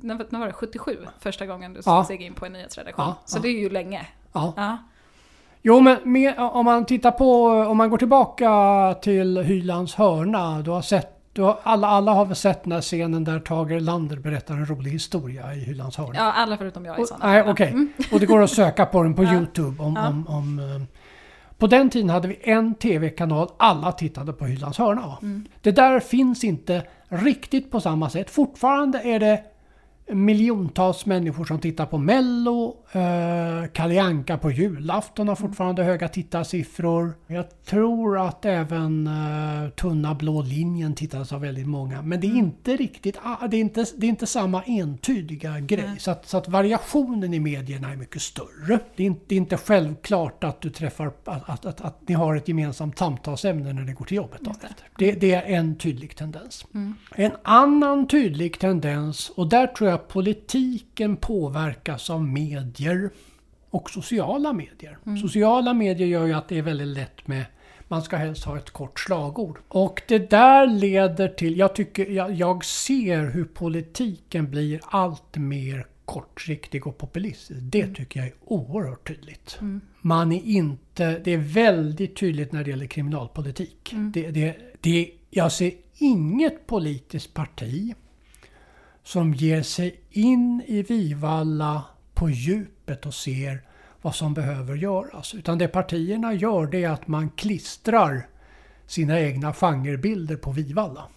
[0.01, 0.53] när, var det?
[0.53, 0.97] 77?
[1.19, 2.05] Första gången du Ja.
[2.05, 3.05] steg in på en nyhetsredaktion.
[3.07, 3.43] Ja, så ja.
[3.43, 4.07] det är ju länge.
[4.33, 4.79] Ja.
[5.63, 8.51] Jo, men med, om man tittar på, om man går tillbaka
[9.03, 10.61] till Hylands hörna.
[10.63, 14.17] Du har sett, har, alla, alla har väl sett den här scenen där Tage Erlander
[14.17, 16.13] berättar en rolig historia i Hylands hörna.
[16.15, 17.53] ja, alla förutom jag i sådana Nej, fall.
[17.53, 17.69] okej.
[17.69, 17.93] Mm.
[18.13, 19.25] Och det går att söka på den på.
[19.35, 19.83] Youtube.
[19.83, 20.09] Om, Ja.
[20.09, 20.83] om, om, eh,
[21.59, 23.49] på den tiden hade vi en TV-kanal.
[23.57, 25.19] Alla tittade på Hylands hörna.
[25.23, 25.47] Mm.
[25.63, 28.31] Det där finns inte riktigt på samma sätt.
[28.31, 29.41] Fortfarande är det
[30.09, 32.77] miljontals människor som tittar på Mello.
[32.93, 37.15] Eh, Kalle Anka på julafton har fortfarande höga tittarsiffror.
[37.27, 42.03] Jag tror att även eh, Tunna blå linjen tittas av väldigt många.
[42.03, 45.91] Men det är inte riktigt, ah, det är inte, det är inte samma entydiga grej.
[45.99, 48.79] Så att, så att variationen i medierna är mycket större.
[48.97, 52.15] Det är inte, det är inte självklart att du träffar, att, att, att, att ni
[52.15, 54.89] har ett gemensamt samtalsämne när ni går till jobbet dagen efter.
[54.99, 56.67] Det, det är en tydlig tendens.
[56.75, 56.95] Mm.
[57.15, 63.11] En annan tydlig tendens, och där tror jag politiken påverkas av medier
[63.71, 64.99] och sociala medier.
[65.23, 67.45] Sociala medier gör ju att det är väldigt lätt med
[67.89, 69.59] man ska helst ha ett kort slagord.
[69.69, 75.87] Och det där leder till, jag, tycker, jag, jag ser hur politiken blir allt mer
[76.05, 77.61] kortsiktig och populistisk.
[77.63, 79.59] Det tycker jag är oerhört tydligt.
[80.01, 83.95] Man är inte, det är väldigt tydligt när det gäller kriminalpolitik.
[84.13, 87.95] Det, det, det, jag ser inget politiskt parti
[89.07, 93.63] som ger sig in i Vivalla på djupet och ser
[94.03, 95.35] vad som behöver göras.
[95.35, 98.29] Utan det partierna gör det är att man klistrar
[98.87, 101.09] sina egna genrebilder på Vivalla.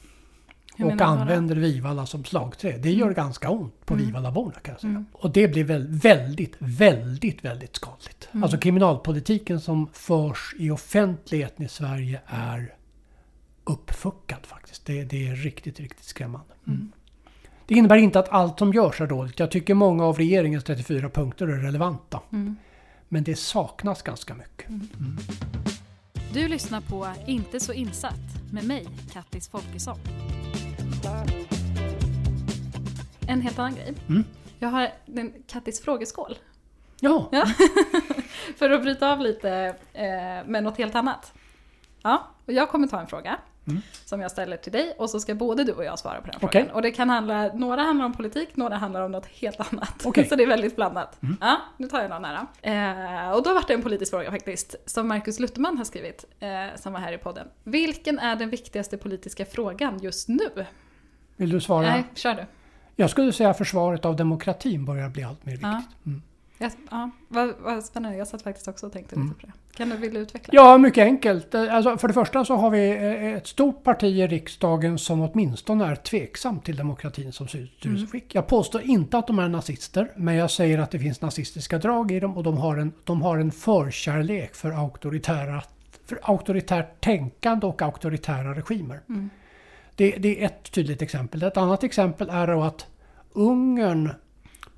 [0.79, 2.77] Och använder Vivalla som slagträ.
[2.77, 5.05] Det gör ganska ont på Vivallaborna kan jag säga.
[5.11, 8.29] Och det blir väl väldigt, väldigt, väldigt skadligt.
[8.31, 12.75] Alltså kriminalpolitiken som förs i offentligheten i Sverige är
[13.63, 14.85] uppfuckad faktiskt.
[14.85, 16.53] Det, det är riktigt, riktigt skrämmande.
[16.67, 16.91] Mm.
[17.69, 19.39] Det innebär inte att allt som görs är dåligt.
[19.39, 22.19] Jag tycker många av regeringens 34 punkter är relevanta.
[22.31, 22.55] Mm.
[23.09, 24.67] Men det saknas ganska mycket.
[26.33, 28.19] Du lyssnar på Inte så insatt
[28.51, 29.97] med mig, Kattis Folkesson.
[33.27, 33.93] En helt annan grej.
[34.07, 34.23] Mm.
[34.59, 36.37] Jag har en Kattis frågeskål.
[36.99, 37.45] Ja, Ja.
[38.57, 41.33] För att bryta av lite eh, med något helt annat.
[42.01, 43.37] Ja, och jag kommer ta en fråga
[43.69, 43.81] Mm.
[44.05, 46.35] som jag ställer till dig och så ska både du och jag svara på den
[46.41, 46.61] Okej.
[46.61, 46.75] frågan.
[46.75, 50.05] Och det kan handla, några handlar om politik, några handlar om något helt annat.
[50.15, 50.29] Mm.
[50.29, 51.17] så det är väldigt blandat.
[51.41, 52.69] Ja, nu tar jag någon här då.
[52.69, 56.49] eh, Och då var det en politisk fråga faktiskt, som Markus Lutterman har skrivit, eh,
[56.75, 57.47] som var här i podden.
[57.63, 60.65] Vilken är den viktigaste politiska frågan just nu?
[61.35, 61.81] vill du svara?
[61.89, 62.45] Nej, kör du.
[62.95, 65.67] Jag skulle säga försvaret av demokratin börjar bli allt mer viktigt.
[65.67, 65.81] Ja.
[66.05, 66.21] Mm.
[66.61, 69.27] Jag, ja, vad, vad spännande, jag satt faktiskt också och tänkte Mm.
[69.27, 69.53] lite på det.
[69.77, 70.51] Kan du vilja utveckla?
[70.53, 71.53] Ja, mycket enkelt.
[71.55, 75.21] Eh, Alltså, för det första så har vi eh, ett stort parti i riksdagen som
[75.21, 78.35] åtminstone är tveksam till demokratin som sy- styrelseskick.
[78.35, 82.11] Jag påstår inte att de är nazister, men jag säger att det finns nazistiska drag
[82.11, 85.63] i dem och de har en, de har en förkärlek för, auktoritära,
[86.05, 88.99] för auktoritärt tänkande och auktoritära regimer.
[89.09, 89.29] Mm.
[89.95, 91.43] Det, det är ett tydligt exempel.
[91.43, 92.85] Ett annat exempel är att
[93.33, 94.09] Ungern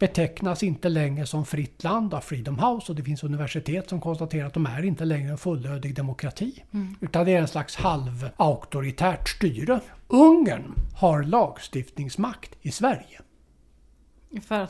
[0.01, 4.47] betecknas inte längre som fritt land av Freedom House och det finns universitet som konstaterar
[4.47, 6.63] att de är inte längre en fullödig demokrati.
[6.71, 6.95] Mm.
[7.01, 9.79] Utan det är en slags halv-auktoritärt styre.
[10.07, 13.21] Ungern har lagstiftningsmakt i Sverige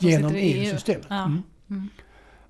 [0.00, 0.62] sitter i EU.
[0.62, 1.06] EU-systemet.
[1.08, 1.24] Ja.
[1.24, 1.42] Mm.
[1.70, 1.88] Mm.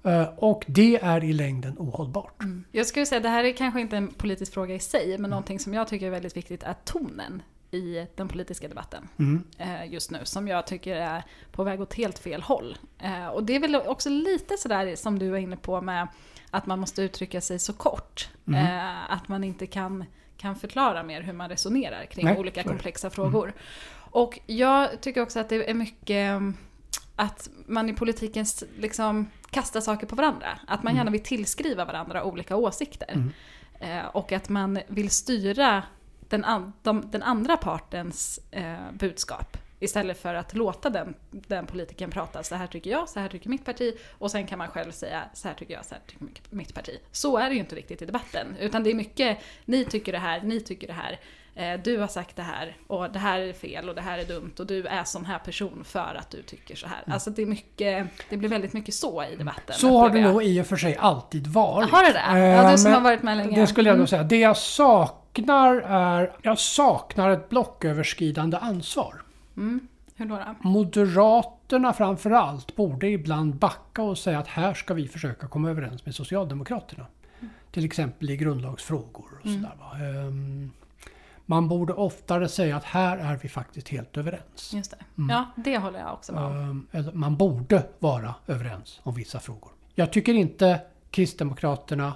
[0.05, 2.43] Eh, Och det är i längden ohållbart.
[2.43, 2.65] Mm.
[2.73, 5.59] Jag skulle säga det här är kanske inte en politisk fråga i sig, men någonting
[5.59, 7.43] som jag tycker är väldigt viktigt är tonen
[7.73, 9.45] i den politiska debatten Mm.
[9.59, 12.77] eh, just nu, som jag tycker är på väg åt helt fel håll.
[12.99, 16.09] Eh, Och det är väl också lite sådär som du var inne på med
[16.51, 18.29] att man måste uttrycka sig så kort.
[18.47, 18.67] Mm.
[18.67, 20.05] Eh, Att man inte kan,
[20.37, 23.53] kan förklara mer hur man resonerar kring Nej, olika komplexa frågor.
[24.11, 26.57] Och jag tycker också att det är mycket mm,
[27.17, 28.47] att man i politiken
[28.79, 30.59] liksom kastar saker på varandra.
[30.67, 33.13] Att man gärna vill tillskriva varandra olika åsikter.
[33.13, 34.07] Mm.
[34.13, 35.83] Och att man vill styra
[36.33, 39.57] den, an, de, den andra partens eh, budskap.
[39.81, 43.49] Istället för att låta den, den politikern prata, så här tycker jag, så här tycker
[43.49, 43.95] mitt parti.
[44.19, 46.99] Och sen kan man själv säga, så här tycker jag, så här tycker mitt- parti.
[47.13, 48.57] Så är det ju inte riktigt i debatten.
[48.61, 51.21] Utan det är mycket, ni tycker det här, ni tycker det här.
[51.55, 54.25] Eh, du har sagt det här och det här är fel och det här är
[54.25, 57.03] dumt och du är sån här person för att du tycker så här.
[57.07, 59.63] Alltså det är mycket, det blir väldigt mycket så i debatten.
[59.69, 59.79] Mm.
[59.79, 61.91] Så har det nog i och för sig alltid varit.
[61.91, 62.23] Har det det?
[62.27, 63.61] Ja, Eh, du som men har varit med länge.
[63.61, 63.99] Det skulle jag Mm.
[64.01, 64.23] nog säga.
[64.23, 69.23] Det jag saknar är, jag saknar ett blocköverskridande ansvar.
[69.57, 69.89] Mm.
[70.17, 70.35] Hur då?
[70.37, 70.69] då?
[70.69, 76.15] Moderaterna framförallt borde ibland backa och säga att här ska vi försöka komma överens med
[76.15, 77.07] Socialdemokraterna.
[77.73, 79.63] Till exempel i grundlagsfrågor och Mm.
[79.63, 79.77] sådär.
[79.81, 79.97] Va?
[80.07, 80.71] Ehm,
[81.47, 84.73] Man borde oftare säga att här är vi faktiskt helt överens.
[84.75, 84.97] Just det.
[85.19, 85.31] Mm.
[85.31, 86.87] Ja, det håller jag också med om.
[86.93, 89.71] Eller Man borde vara överens om vissa frågor.
[89.95, 92.13] Jag tycker inte Kristdemokraterna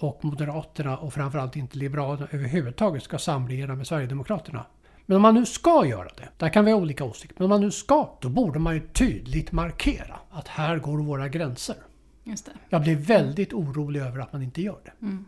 [0.00, 4.66] och Moderaterna och framförallt inte Liberalerna överhuvudtaget ska samregera med Sverigedemokraterna.
[5.06, 7.50] Men om man nu ska göra det, där kan vi ha olika åsikter, men om
[7.50, 11.76] man nu ska, då borde man ju tydligt markera att här går våra gränser.
[12.24, 12.52] Just det.
[12.68, 15.06] Jag blir väldigt orolig över att man inte gör det.
[15.06, 15.24] Mm.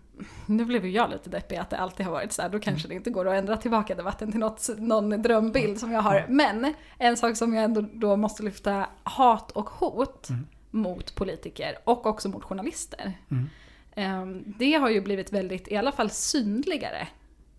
[0.47, 2.49] Nu blev ju jag lite deppig att det alltid har varit så här.
[2.49, 6.01] Då kanske det inte går att ändra tillbaka debatten till något, någon drömbild som jag
[6.01, 6.27] har.
[6.29, 10.47] Men en sak som jag ändå då måste lyfta, hat och hot Mm.
[10.71, 13.13] mot politiker och också mot journalister.
[13.97, 14.11] Mm.
[14.23, 17.09] Ehm, Det har ju blivit väldigt, i alla fall synligare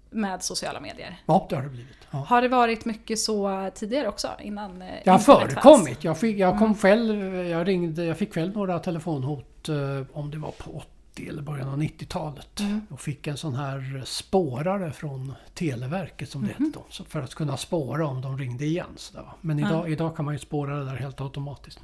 [0.09, 1.17] med sociala medier.
[1.25, 1.97] Ja, det har det blivit.
[2.11, 2.17] Ja.
[2.17, 5.53] Har det varit mycket så tidigare också innan eh, Det har internet fanns?
[5.53, 6.03] förekommit.
[6.03, 6.77] Jag fick, jag kom Mm.
[6.77, 9.75] själv, jag ringde, jag fick själv några telefonhot eh,
[10.13, 12.59] om det var på 80 eller början av 90-talet.
[12.59, 12.81] Mm.
[12.89, 16.65] Och fick en sån här spårare från Televerket som det Mhm.
[16.65, 17.03] hette då.
[17.05, 18.87] För att kunna spåra om de ringde igen.
[18.95, 19.19] Så.
[19.41, 21.79] Men idag, idag kan man ju spåra det där helt automatiskt.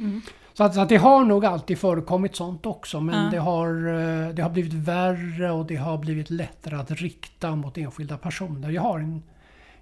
[0.00, 0.20] Mm.
[0.52, 3.00] Så, att, så att det har nog alltid förekommit sånt också.
[3.00, 3.30] Men Ja.
[3.30, 7.78] det, har, eh, det har blivit värre och det har blivit lättare att rikta mot
[7.78, 8.70] enskilda personer.
[8.70, 9.22] Jag har en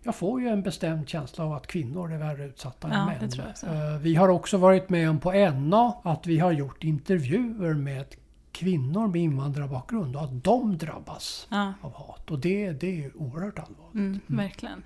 [0.02, 3.14] jag får ju en bestämd känsla av att kvinnor är värre utsatta Ja, än män.
[3.94, 8.04] Eh, Vi har också varit med om på NA att vi har gjort intervjuer med
[8.58, 11.72] kvinnor med invandrarbakgrund och att de drabbas Ja.
[11.80, 12.30] av hat.
[12.30, 13.94] Och det, det är oerhört allvarligt.
[13.94, 14.82] Mm, verkligen.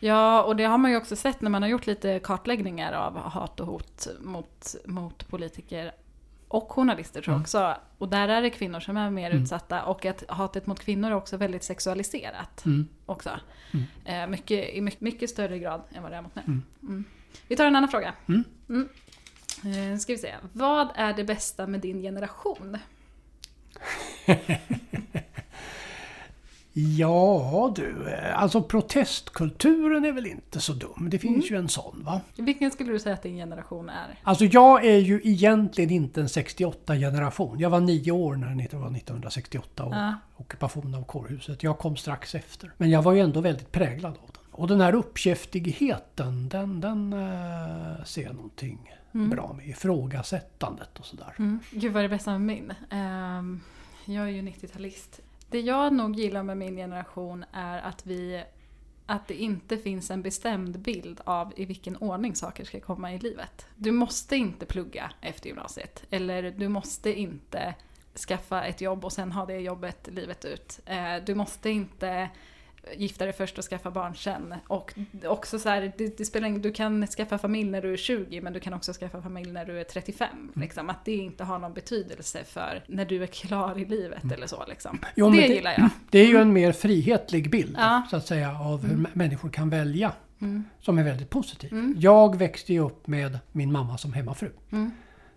[0.00, 3.16] Ja, och det har man ju också sett när man har gjort lite kartläggningar av
[3.18, 5.92] hat och hot mot, mot politiker
[6.48, 7.42] och journalister tror jag Mm.
[7.42, 7.74] också.
[7.98, 9.42] Och där är det kvinnor som är mer Mm.
[9.42, 12.64] utsatta och att hatet mot kvinnor är också väldigt sexualiserat.
[12.64, 12.88] Mm.
[13.06, 13.30] också.
[13.72, 13.86] Mm.
[14.04, 16.44] Eh, mycket, I mycket, mycket större grad än vad det är mot män.
[16.46, 16.62] Mm.
[16.82, 17.04] Mm.
[17.48, 18.14] Vi tar en annan fråga.
[18.28, 18.44] Mm.
[18.68, 18.88] Mm.
[19.92, 20.34] Eh, ska vi se.
[20.52, 22.78] Vad är det bästa med din generation?
[26.76, 31.08] Ja du, alltså protestkulturen är väl inte så dum.
[31.10, 31.54] Det finns Mm.
[31.54, 32.20] ju en sån va.
[32.36, 34.18] Vilken skulle du säga att din generation är?
[34.22, 37.58] Alltså jag är ju egentligen inte en 68-generation.
[37.58, 40.14] Jag var nio år när det var 1968 och Ja.
[40.36, 41.62] ockupationen av kårhuset.
[41.62, 42.72] Jag kom strax efter.
[42.76, 44.42] Men jag var ju ändå väldigt präglad av den.
[44.52, 49.30] Och den här uppkäftigheten, den, den eh, ser någonting Mm.
[49.30, 49.68] bra med.
[49.68, 51.34] Ifrågasättandet och sådär.
[51.38, 51.60] Mm.
[51.70, 52.72] Gud vad är det bästa med min?
[52.90, 53.60] Ehm,
[54.04, 55.20] jag är ju 90-talist.
[55.50, 58.44] Det jag nog gillar med min generation är att vi
[59.06, 63.18] att det inte finns en bestämd bild av i vilken ordning saker ska komma i
[63.18, 63.66] livet.
[63.76, 66.04] Du måste inte plugga efter gymnasiet.
[66.10, 67.74] Eller du måste inte
[68.28, 70.80] skaffa ett jobb och sen ha det jobbet livet ut.
[70.86, 72.30] Eh, Du måste inte
[72.96, 74.54] gifta dig först och skaffa barn sen.
[74.68, 74.94] Och
[75.24, 78.52] också så här, det, det spelar du kan skaffa familj när du är 20 men
[78.52, 80.28] du kan också skaffa familj när du är 35.
[80.32, 80.50] Mm.
[80.54, 80.90] Liksom.
[80.90, 84.64] Att det inte har någon betydelse för när du är klar i livet eller så.
[84.68, 84.98] Liksom.
[85.16, 85.88] Jo, men det, gillar jag.
[86.10, 88.02] Det är ju en mer frihetlig bild Ja.
[88.10, 90.12] så att säga av hur människor kan välja.
[90.40, 90.64] Mm.
[90.80, 91.72] Som är väldigt positiv.
[91.72, 91.94] Mm.
[91.98, 94.50] Jag växte ju upp med min mamma som hemmafru.
[94.72, 94.90] Mm.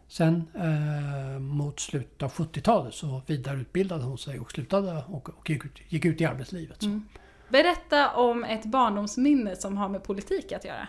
[0.07, 5.65] Sen eh, mot slutet av 70-talet så vidareutbildade hon sig och slutade och, och gick,
[5.65, 6.81] ut, gick ut i arbetslivet.
[6.81, 7.01] Så.
[7.49, 10.87] Berätta om ett barndomsminne som har med politik att göra.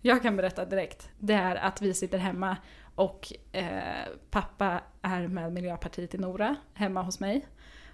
[0.00, 1.08] Jag kan berätta direkt.
[1.18, 2.56] Det är att vi sitter hemma
[2.94, 7.46] och eh, pappa är med Miljöpartiet i Nora hemma hos mig.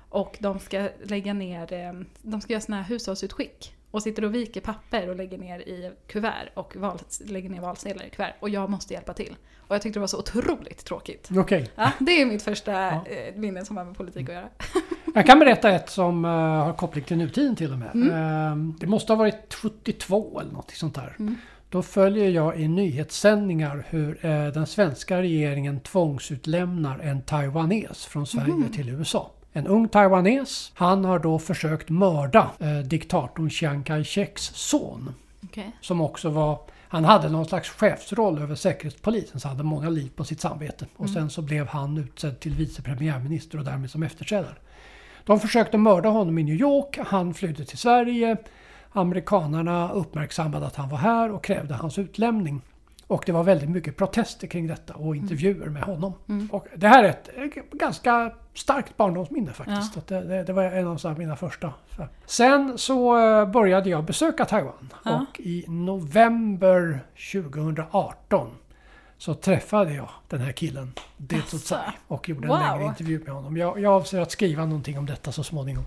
[0.09, 3.75] Och de ska lägga ner, eh, de ska göra såna här hushållsutskick.
[3.91, 8.05] Och sitter och viker papper och lägger ner i kuvert och val, lägger ner valsedlar
[8.05, 8.35] i kuvert.
[8.41, 9.37] Och jag måste hjälpa till.
[9.59, 11.29] Och jag tyckte det var så otroligt tråkigt.
[11.37, 11.71] Okej.
[11.75, 13.05] Ja, det är mitt första Ja.
[13.07, 14.49] eh, minne som har med politik att göra.
[15.15, 17.91] Jag kan berätta ett som eh, har koppling till nutiden till och med.
[17.95, 18.11] Mm.
[18.11, 21.17] Eh, det måste ha varit 72 eller något sånt där.
[21.19, 21.37] Mm.
[21.69, 28.55] Då följer jag i nyhetssändningar hur eh, den svenska regeringen tvångsutlämnar en taiwanes från Sverige
[28.55, 28.73] Mhm.
[28.73, 29.31] till USA.
[29.53, 30.73] En ung taiwanes.
[30.75, 35.15] Han har då försökt mörda eh, diktatorn Chiang Kai-sheks son.
[35.45, 35.73] Okej.
[35.81, 40.25] Som också var han hade någon slags chefsroll över säkerhetspolisen så hade många liv på
[40.25, 40.87] sitt samvete.
[40.97, 41.15] Och Mm.
[41.15, 44.55] sen så blev han utsedd till vice premiärminister och därmed som efterträdare.
[45.25, 46.99] De försökte mörda honom i New York.
[47.07, 48.37] Han flydde till Sverige.
[48.93, 52.61] Amerikanerna uppmärksammade att han var här och krävde hans utlämning.
[53.07, 56.13] Och det var väldigt mycket protester kring detta och intervjuer med honom.
[56.29, 56.49] Mm.
[56.53, 59.97] Och det här är ett eh, ganska starkt barndomsminne faktiskt.
[59.97, 61.73] Att det, det, det var en av mina första.
[62.27, 64.93] Sen så eh, började jag besöka Taiwan.
[65.05, 65.27] Ja.
[65.31, 67.01] Och i november
[67.33, 68.51] 2018
[69.19, 72.59] så träffade jag den här killen, Det Tsai, och gjorde en Wow.
[72.61, 73.57] längre intervju med honom.
[73.57, 75.85] Jag, jag avser att skriva någonting om detta så småningom.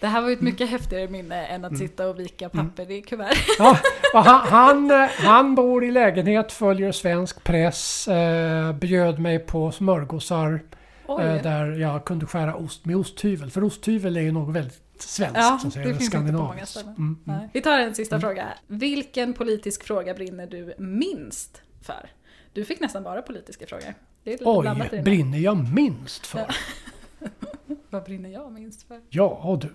[0.00, 0.52] Det här var ju ett Mm.
[0.52, 3.36] mycket häftigare minne än att sitta och vika papper i kuvert.
[3.58, 3.78] Ja,
[4.14, 10.60] han, han, eh, han bor i lägenhet, följer svensk press, eh, bjöd mig på smörgåsar
[11.08, 11.24] Oj.
[11.24, 13.50] eh, där jag kunde skära ost med osthyvel.
[13.50, 15.36] För osthyvel är ju något väldigt svenskt.
[15.38, 16.94] Ja, så att säga, det finns inte på många ställen.
[16.98, 17.48] Mm, mm.
[17.52, 18.48] Vi tar en sista fråga.
[18.66, 22.10] Vilken politisk fråga brinner du minst för?
[22.52, 23.94] Du fick nästan bara politiska frågor.
[24.24, 26.46] Oj, brinner jag minst för?
[27.90, 29.00] Vad brinner jag minst för?
[29.08, 29.74] Ja, du.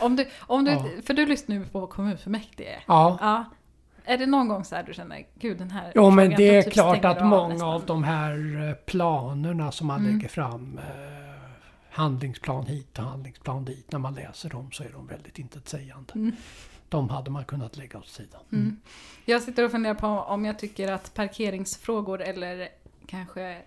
[0.00, 0.86] Om du, om du, Ja.
[1.06, 2.82] För du lyssnar ju på kommunfullmäktige.
[2.86, 3.18] Ja.
[3.20, 3.44] Ja.
[4.04, 6.48] Är det någon gång så här du känner, gud den här Jo men det de
[6.58, 7.68] är typ klart att av många nästan.
[7.68, 10.12] av de här eh, planerna som man Mm.
[10.16, 11.32] lägger fram, eh,
[11.90, 16.12] handlingsplan hit och handlingsplan dit, när man läser dem så är de väldigt intetsägande.
[16.14, 16.32] Mm.
[16.88, 18.40] De hade man kunnat lägga åt sidan.
[18.52, 18.76] Mm.
[19.24, 22.68] Jag sitter och funderar på om jag tycker att parkeringsfrågor eller
[23.06, 23.58] kanske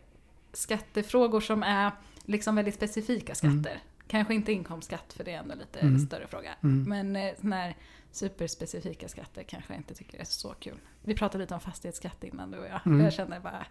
[0.54, 1.92] skattefrågor som är
[2.26, 3.80] liksom väldigt specifika skatter.
[4.08, 6.00] Kanske inte inkomstskatt för det är ändå lite Mm.
[6.00, 6.52] större fråga.
[6.64, 6.84] Mm.
[6.90, 7.76] Men eh, här
[8.16, 10.78] superspecifika skatter kanske jag inte tycker är så kul.
[11.04, 12.80] Vi pratade lite om fastighetsskatt innan du och jag.
[12.86, 13.02] Mm.
[13.04, 13.66] Jag känner bara,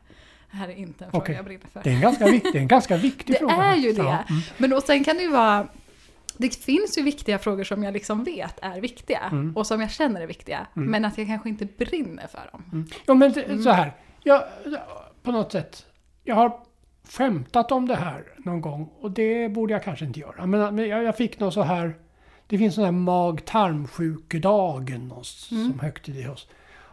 [0.50, 1.34] det här är inte en fråga Okej.
[1.36, 1.82] jag brinner för.
[1.82, 3.54] Det är en ganska, vik- det är en ganska viktig Det fråga.
[3.54, 4.02] är ju det.
[4.02, 4.42] Ja, mm.
[4.58, 5.68] Men och sen kan det ju vara
[6.36, 9.56] det finns ju viktiga frågor som jag liksom vet är viktiga Mm.
[9.56, 10.66] och som jag känner är viktiga.
[10.76, 10.90] Mm.
[10.90, 12.64] Men att jag kanske inte brinner för dem.
[12.72, 12.86] Mm.
[13.06, 13.62] Ja men det, Mm.
[13.62, 13.92] så här.
[14.22, 14.42] Jag,
[15.22, 15.86] på något sätt.
[16.24, 16.60] Jag har
[17.08, 20.46] skämtat om det här någon gång och det borde jag kanske inte göra.
[20.46, 21.94] Men, men jag, jag fick någon så här.
[22.46, 25.24] Det finns sån här mag-tarmsjukedagen Mm.
[25.70, 26.48] som högtid höst.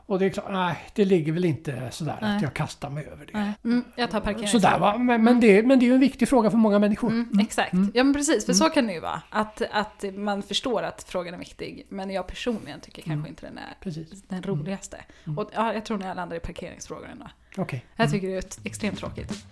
[0.06, 2.36] Och det är klart, nej det ligger väl inte sådär Nej.
[2.36, 3.54] att jag kastar mig över det.
[3.64, 4.48] Mm, jag tar parkering.
[4.48, 7.10] Sådär va, men, men, det, men det är ju en viktig fråga för många människor.
[7.10, 7.74] Mm, exakt.
[7.74, 7.92] Mm.
[7.94, 9.22] Ja men precis, för så kan det ju vara.
[9.30, 11.86] Att, att man förstår att frågan är viktig.
[11.90, 13.28] Men jag personligen tycker kanske Mm.
[13.28, 14.98] inte den är Precis, den roligaste.
[15.26, 15.38] Mm.
[15.40, 17.28] Och ja, jag tror nog jag landar i parkeringsfrågor ändå.
[17.58, 17.86] okej.
[17.96, 18.12] Jag Mm.
[18.12, 19.46] tycker det är extremt tråkigt.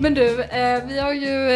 [0.00, 1.50] Men du, eh, vi har ju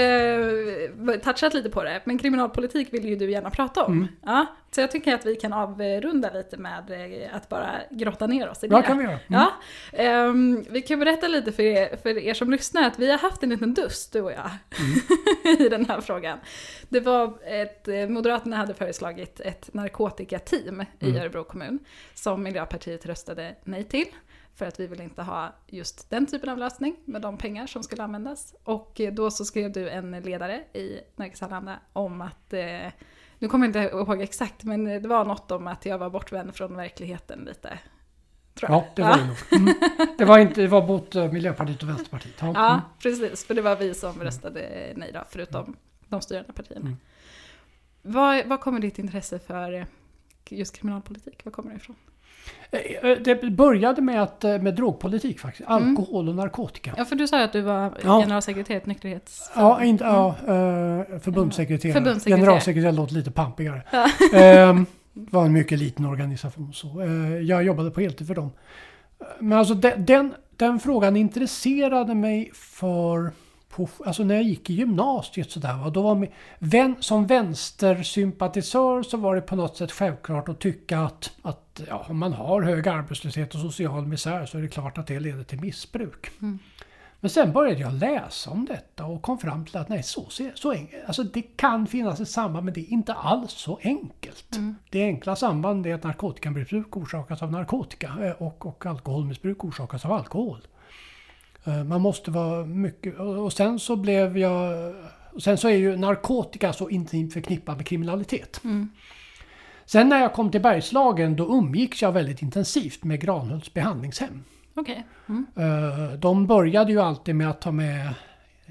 [1.13, 3.93] eh, touchat lite på det, men kriminalpolitik vill ju du gärna prata om.
[3.93, 4.09] Mm.
[4.23, 8.49] Ja, så jag tycker att vi kan avrunda lite med eh, att bara grotta ner
[8.49, 8.77] oss i det.
[8.77, 9.19] Ja, kan vi göra.
[9.27, 9.41] Mm.
[9.41, 9.53] Ja,
[9.93, 13.43] ehm, vi kan berätta lite för er, för er som lyssnar att vi har haft
[13.43, 14.51] en liten dust, du och jag,
[15.61, 16.39] i den här frågan.
[16.89, 21.17] Det var ett, eh, Moderaterna hade föreslagit ett narkotikateam i Mm.
[21.17, 21.79] Örebro kommun
[22.15, 24.07] som Miljöpartiet röstade nej till.
[24.55, 27.83] För att vi vill inte ha just den typen av lösning med de pengar som
[27.83, 28.55] skulle användas.
[28.65, 32.93] Och eh, då så skrev du en ledare i Nerikes Allehanda om att, eh,
[33.39, 36.55] nu kommer jag inte ihåg exakt, men det var något om att jag var bortvänd
[36.55, 37.79] från verkligheten lite.
[38.61, 39.37] Ja, det var det nog.
[39.63, 39.75] Mm.
[40.19, 42.35] Det var, inte, det var mot eh, Miljöpartiet och Vänsterpartiet.
[42.41, 42.53] Ja.
[42.55, 42.81] Ja, Mm.
[42.99, 43.45] precis.
[43.47, 45.77] För det var vi som röstade nej då, förutom
[46.09, 46.87] de styrande partierna.
[46.87, 46.97] Mm.
[48.03, 49.87] Vad, vad kommer ditt intresse för
[50.51, 51.45] just kriminalpolitik?
[51.45, 51.97] Var kommer det ifrån?
[52.71, 55.69] Eh, eh, Det började med, att, eh, med drogpolitik faktiskt.
[55.69, 56.95] Alkohol och narkotika.
[56.97, 58.21] Ja, för du sa ju att du var Ja.
[58.21, 59.51] generalsekreterare i nykterhets...
[59.57, 60.35] Ja, inte, ja
[61.21, 61.93] förbundssekreterare.
[61.95, 62.41] Förbundssekreterare.
[62.41, 63.83] Generalsekreterare låter lite pampigare.
[63.93, 64.09] Ja.
[64.39, 66.73] Ehm, var en mycket liten organisation.
[66.73, 66.89] Så.
[67.43, 68.51] Jag jobbade på heltid för dem.
[69.39, 73.33] Men alltså den, den, den frågan intresserade mig för
[73.77, 75.91] på, alltså när jag gick i gymnasiet sådär.
[75.91, 76.29] Då var
[76.59, 82.07] vän, som vänstersympatisör så var det på något sätt självklart att tycka att, att ja,
[82.09, 85.45] om man har hög arbetslöshet och social misär så är det klart att det leder
[85.45, 86.31] till missbruk.
[86.43, 86.59] Mm.
[87.21, 90.71] Men sen började jag läsa om detta och kom fram till att nej, så, så
[90.71, 91.05] enkelt.
[91.07, 94.57] Alltså det kan finnas ett samband men det är inte alls så enkelt.
[94.57, 94.77] Mm.
[94.91, 100.13] Det enkla sambandet är att narkotikamissbruk orsakas av narkotika eh, och, och alkoholmissbruk orsakas av
[100.13, 100.59] alkohol.
[101.65, 103.19] Eh, Man måste vara mycket...
[103.19, 104.95] Och sen så blev jag...
[105.33, 108.61] och Sen så är ju narkotika så intimt förknippat med kriminalitet.
[108.65, 108.89] Mm.
[109.87, 114.45] Sen när jag kom till Bergslagen då umgicks jag väldigt intensivt med Granhults behandlingshem.
[114.75, 115.07] Okej.
[115.29, 115.47] Mm.
[115.57, 118.15] Eh, De började ju alltid med att ta med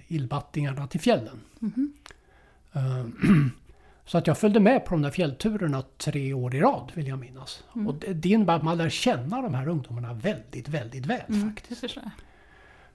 [0.08, 1.40] illbattingarna till fjällen.
[2.74, 3.06] Eh,
[4.06, 7.20] Så att jag följde med på de där fjällturerna tre år i rad vill jag
[7.20, 7.64] minnas.
[7.76, 7.88] Mm.
[7.88, 11.50] Och det, det innebär att man lär känna de här ungdomarna väldigt, väldigt väl Mm.
[11.56, 11.98] Faktiskt.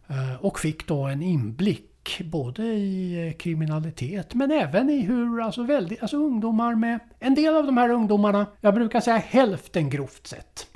[0.09, 1.91] Eh, Och fick då en inblick
[2.25, 6.99] både i eh, kriminalitet men även i hur alltså väldigt, alltså ungdomar med...
[7.19, 10.67] En del av de här ungdomarna, jag brukar säga hälften grovt sett,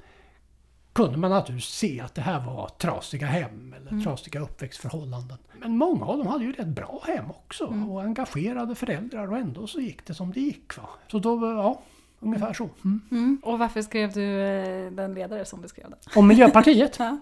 [0.92, 4.04] kunde man naturligtvis se att det här var trasiga hem eller Mm.
[4.04, 5.38] trasiga uppväxtförhållanden.
[5.60, 7.90] Men många av dem hade ju rätt bra hem också Mm.
[7.90, 10.76] och engagerade föräldrar och ändå så gick det som det gick.
[10.76, 10.88] Va?
[11.10, 11.80] Så då, ja,
[12.20, 12.68] ungefär så.
[12.84, 13.00] Mm.
[13.10, 13.40] Mm.
[13.44, 15.98] Och varför skrev du eh, den ledare som du skrev den?
[16.16, 16.96] Och Miljöpartiet?
[16.98, 17.18] Ja.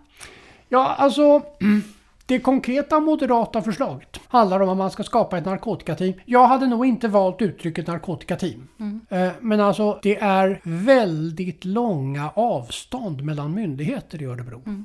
[0.69, 1.43] Ja, alltså
[2.31, 6.13] det konkreta moderata förslaget handlar om att man ska skapa ett narkotikateam.
[6.25, 8.69] Jag hade nog inte valt uttrycket narkotikateam.
[8.81, 9.01] Mm.
[9.09, 14.63] Eh, Men alltså det är väldigt långa avstånd mellan myndigheter i Örebro.
[14.67, 14.85] Mm.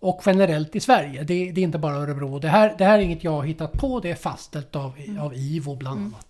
[0.00, 1.22] Och generellt i Sverige.
[1.22, 2.38] Det, det är inte bara Örebro.
[2.38, 4.00] Det här, det här är inget jag har hittat på.
[4.00, 6.14] Det är fastställt av, av IVO bland Mm.
[6.14, 6.26] annat.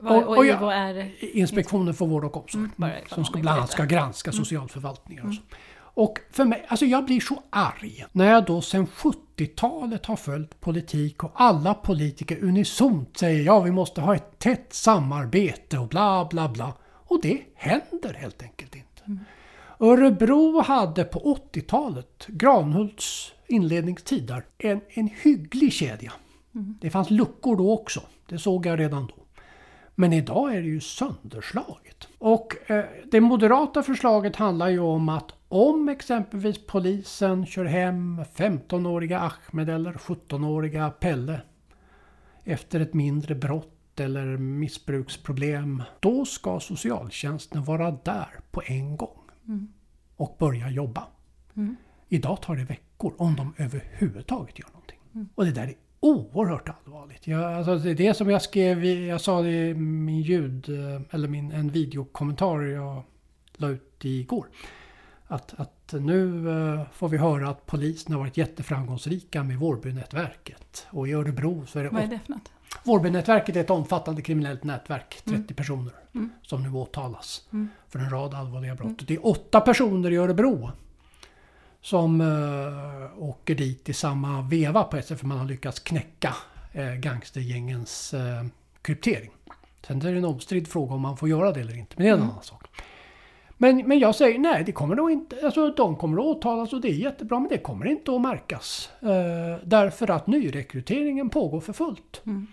[0.00, 1.10] Och, och, Och- är...
[1.36, 2.60] Inspektionen för vård och omsorg.
[2.64, 5.42] Mm, bara som ska bland annat ska granska socialförvaltningar och så.
[5.94, 10.60] Och för mig, alltså jag blir så arg när jag då sedan 70-talet har följt
[10.60, 16.28] politik och alla politiker unisont säger ja vi måste ha ett tätt samarbete och bla
[16.30, 16.72] bla bla.
[16.82, 19.24] Och det händer helt enkelt inte.
[19.80, 26.12] Örebro hade på 80-talet, Granhults inledningstider, en, en hygglig kedja.
[26.52, 29.14] Det fanns luckor då också, det såg jag redan då.
[29.94, 32.08] Men idag är det ju sönderslaget.
[32.18, 39.20] Och eh, det moderata förslaget handlar ju om att om exempelvis polisen kör hem 15-åriga
[39.20, 41.40] Ahmed eller 17-åriga Pelle
[42.44, 49.16] efter ett mindre brott eller missbruksproblem, då ska socialtjänsten vara där på en gång
[49.48, 49.68] Mm.
[50.16, 51.06] och börja jobba.
[51.56, 51.76] Mm.
[52.08, 54.98] Idag tar det veckor om de överhuvudtaget gör någonting.
[55.14, 55.28] Mm.
[55.34, 57.26] Och det där är oerhört allvarligt.
[57.26, 60.68] Jag, alltså det är det som jag skrev, jag sa det i min ljud,
[61.10, 63.02] eller min, en videokommentar jag
[63.56, 64.46] la ut igår.
[65.32, 70.86] Att, att nu eh, får vi höra att polisen har varit jätteframgångsrika med Vårbynätverket.
[70.90, 71.88] Och i Örebro så är det...
[71.90, 72.52] Vad är det för något?
[72.84, 75.46] Vårbynätverket är ett omfattande kriminellt nätverk, 30 Mm.
[75.46, 76.30] personer, Mm.
[76.42, 77.68] som nu åtalas Mm.
[77.88, 79.06] för en rad allvarliga brott.
[79.06, 80.70] Det är åtta personer i Örebro
[81.82, 86.34] som uh, åker dit i samma veva på ett sätt för man har lyckats knäcka
[86.76, 88.20] uh, gangstergängens uh,
[88.82, 89.30] kryptering.
[89.86, 92.10] Sen är det en omstridd fråga om man får göra det eller inte, men det
[92.10, 92.30] är en Mm.
[92.30, 92.64] annan sak.
[93.62, 96.80] Men, men jag säger nej, det kommer nog inte, alltså de kommer att åtalas och
[96.80, 98.90] det är jättebra men det kommer inte att märkas.
[99.02, 99.08] Eh,
[99.64, 102.22] därför att nyrekryteringen pågår för fullt.
[102.26, 102.46] Mm.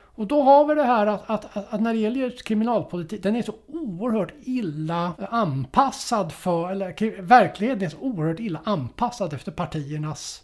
[0.00, 3.36] Och då har vi det här att, att, att, att när det gäller kriminalpolitik, den
[3.36, 10.42] är så oerhört illa anpassad för, eller verkligheten är så oerhört illa anpassad efter partiernas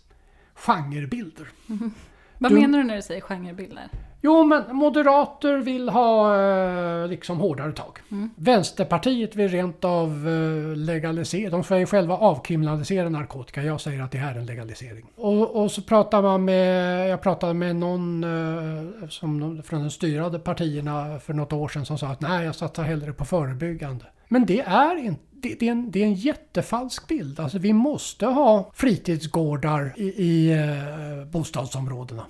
[0.54, 1.48] genrebilder.
[2.38, 3.88] Vad Du- menar du när du säger genrebilder?
[4.24, 7.98] Jo, men moderater vill ha eh, liksom hårdare tag.
[8.10, 8.30] Mm.
[8.36, 11.50] Vänsterpartiet vill rent av eh, legalisera.
[11.50, 13.62] De säger själva avkriminalisera narkotika.
[13.62, 15.06] Jag säger att det här är en legalisering.
[15.16, 20.38] Och, och så pratar man med, jag pratade med någon eh, som, från de styrande
[20.38, 24.04] partierna för något år sedan som sa att nej, jag satsar hellre på förebyggande.
[24.28, 27.40] Men det är inte det, det, är en, det är en jättefalsk bild.
[27.40, 32.26] Alltså vi måste ha fritidsgårdar i, i eh, bostadsområdena.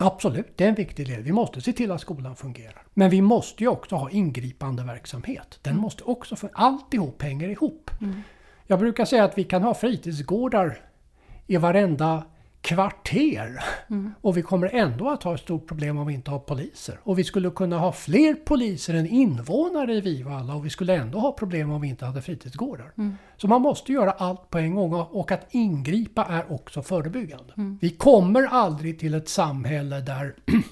[0.00, 1.22] Absolut, det är en viktig del.
[1.22, 2.82] Vi måste se till att skolan fungerar.
[2.94, 5.58] Men vi måste ju också ha ingripande verksamhet.
[5.62, 7.90] Den måste också, för alltihop hänger ihop.
[8.00, 8.22] Mm.
[8.66, 10.80] Jag brukar säga att vi kan ha fritidsgårdar
[11.46, 12.22] i varenda
[12.60, 13.64] kvarter.
[13.90, 14.14] Mm.
[14.20, 17.00] Och vi kommer ändå att ha ett stort problem om vi inte har poliser.
[17.02, 21.18] Och vi skulle kunna ha fler poliser än invånare i Vivalla och vi skulle ändå
[21.18, 22.92] ha problem om vi inte hade fritidsgårdar.
[22.98, 23.16] Mm.
[23.36, 27.52] Så man måste göra allt på en gång och att ingripa är också förebyggande.
[27.56, 27.78] Mm.
[27.80, 30.34] Vi kommer aldrig till ett samhälle där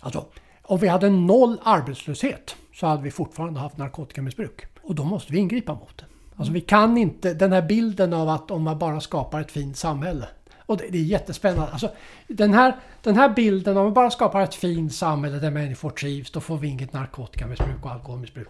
[0.00, 0.26] Alltså,
[0.62, 4.66] om vi hade noll arbetslöshet så hade vi fortfarande haft narkotikamissbruk.
[4.82, 6.04] Och då måste vi ingripa mot det.
[6.36, 9.76] Alltså vi kan inte, den här bilden av att om man bara skapar ett fint
[9.76, 10.28] samhälle.
[10.68, 11.72] Och det, det är jättespännande.
[11.72, 11.90] Alltså,
[12.26, 16.30] den, här, den här bilden, om vi bara skapar ett fint samhälle där människor trivs,
[16.30, 18.48] då får vi inget narkotikamissbruk och alkoholmissbruk.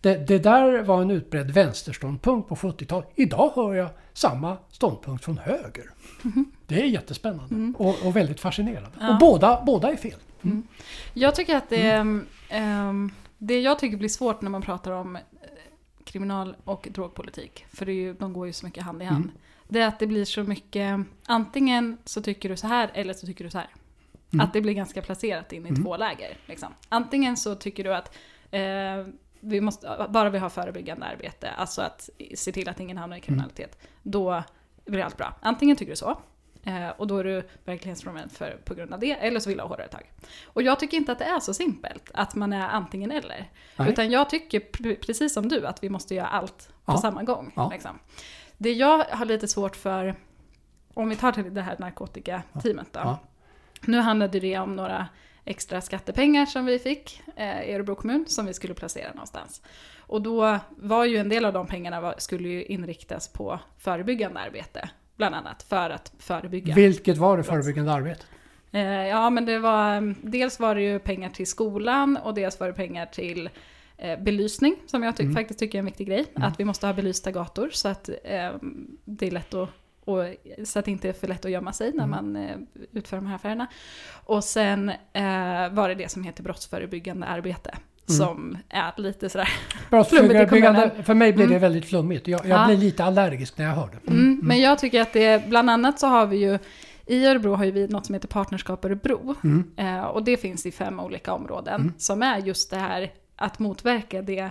[0.00, 3.08] Det, det där var en utbredd vänsterståndpunkt på 70-talet.
[3.14, 5.90] Idag hör jag samma ståndpunkt från höger.
[6.24, 6.44] Mm.
[6.66, 7.74] Det är jättespännande mm.
[7.78, 8.90] och, och, väldigt fascinerande.
[9.00, 9.12] Ja.
[9.12, 10.18] Och båda, båda är fel.
[10.42, 10.62] Mm.
[11.14, 15.22] Jag tycker att det, um, det jag tycker blir svårt när man pratar om eh,
[16.04, 19.30] kriminal och drogpolitik, för det ju, de går ju så mycket hand i hand.
[19.68, 19.80] Mm.
[19.80, 23.26] Det är att det blir så mycket, antingen så tycker du så här eller så
[23.26, 23.70] tycker du så här.
[24.32, 24.46] Mm.
[24.46, 25.84] Att det blir ganska placerat in i mm.
[25.84, 26.36] två läger.
[26.46, 26.74] Liksom.
[26.88, 28.16] Antingen så tycker du att
[28.50, 29.06] eh,
[29.40, 33.20] vi måste, bara vi har förebyggande arbete, alltså att se till att ingen hamnar i
[33.20, 33.92] kriminalitet, mm.
[34.02, 34.42] då
[34.84, 35.34] blir allt bra.
[35.40, 36.18] Antingen tycker du så,
[36.68, 39.62] Eh, och då är du verklighetsfrånvänd för, på grund av det, eller så vill du
[39.62, 40.12] ha hårdare tag.
[40.44, 43.50] Och jag tycker inte att det är så simpelt, att man är antingen eller.
[43.76, 43.90] Nej.
[43.90, 44.60] Utan jag tycker,
[44.94, 46.96] precis som du, att vi måste göra allt på ja.
[46.98, 47.52] samma gång.
[47.56, 47.70] Ja.
[47.72, 47.98] Liksom.
[48.58, 50.14] Det jag har lite svårt för,
[50.94, 53.00] om vi tar till det här narkotikateamet då.
[53.00, 53.18] Ja.
[53.86, 55.08] Nu handlade det om några
[55.44, 59.62] extra skattepengar som vi fick eh, i Örebro kommun som vi skulle placera någonstans.
[59.98, 64.40] Och då var ju en del av de pengarna var, skulle ju inriktas på förebyggande
[64.40, 66.74] arbete bland annat, för att förebygga.
[66.74, 68.26] Vilket var det förebyggande arbetet?
[68.72, 72.66] Eh, ja, men det var, dels var det ju pengar till skolan och dels var
[72.66, 73.50] det pengar till
[74.24, 75.34] belysning, som jag ty mm.
[75.34, 76.24] faktiskt tycker är en viktig grej.
[76.36, 76.48] Mm.
[76.48, 78.52] Att vi måste ha belysta gator så att eh,
[79.04, 79.68] det är lätt att
[80.08, 80.24] och,
[80.64, 82.10] så att det inte är för lätt att gömma sig när mm.
[82.10, 82.56] man eh,
[82.92, 83.66] utför de här affärerna.
[84.24, 87.70] Och sen eh, var det det som heter brottsförebyggande arbete.
[87.70, 88.18] Mm.
[88.18, 89.48] Som är lite sådär
[89.90, 91.60] Brottsförebyggande, för mig blir det mm.
[91.60, 92.28] väldigt flummigt.
[92.28, 92.66] Jag, jag ja.
[92.66, 94.10] blir lite allergisk när jag hör det.
[94.10, 94.24] Mm.
[94.24, 94.40] mm.
[94.42, 96.58] Men jag tycker att det, bland annat så har vi ju
[97.06, 99.34] i Örebro har vi något som heter Partnerskap Örebro.
[99.44, 99.70] Mm.
[99.76, 101.94] Eh, och det finns i fem olika områden.
[101.98, 104.50] Som är just det här att motverka det,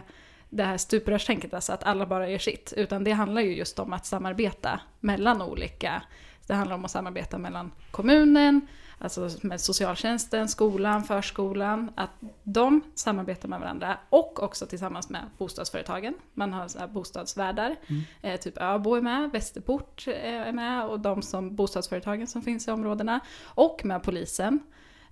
[0.49, 2.73] det här stuprörstänket, alltså att alla bara gör sitt.
[2.77, 6.01] Utan det handlar ju just om att samarbeta mellan olika.
[6.47, 8.67] Det handlar om att samarbeta mellan kommunen,
[8.99, 12.09] alltså med socialtjänsten, skolan, förskolan, att
[12.43, 16.13] de samarbetar med varandra och också tillsammans med bostadsföretagen.
[16.33, 18.01] Man har så bostadsvärdar, mm.
[18.21, 22.67] eh, typ Öbo är med, Västerport eh, är med och de som bostadsföretagen som finns
[22.67, 23.19] i områdena.
[23.43, 24.59] Och med polisen.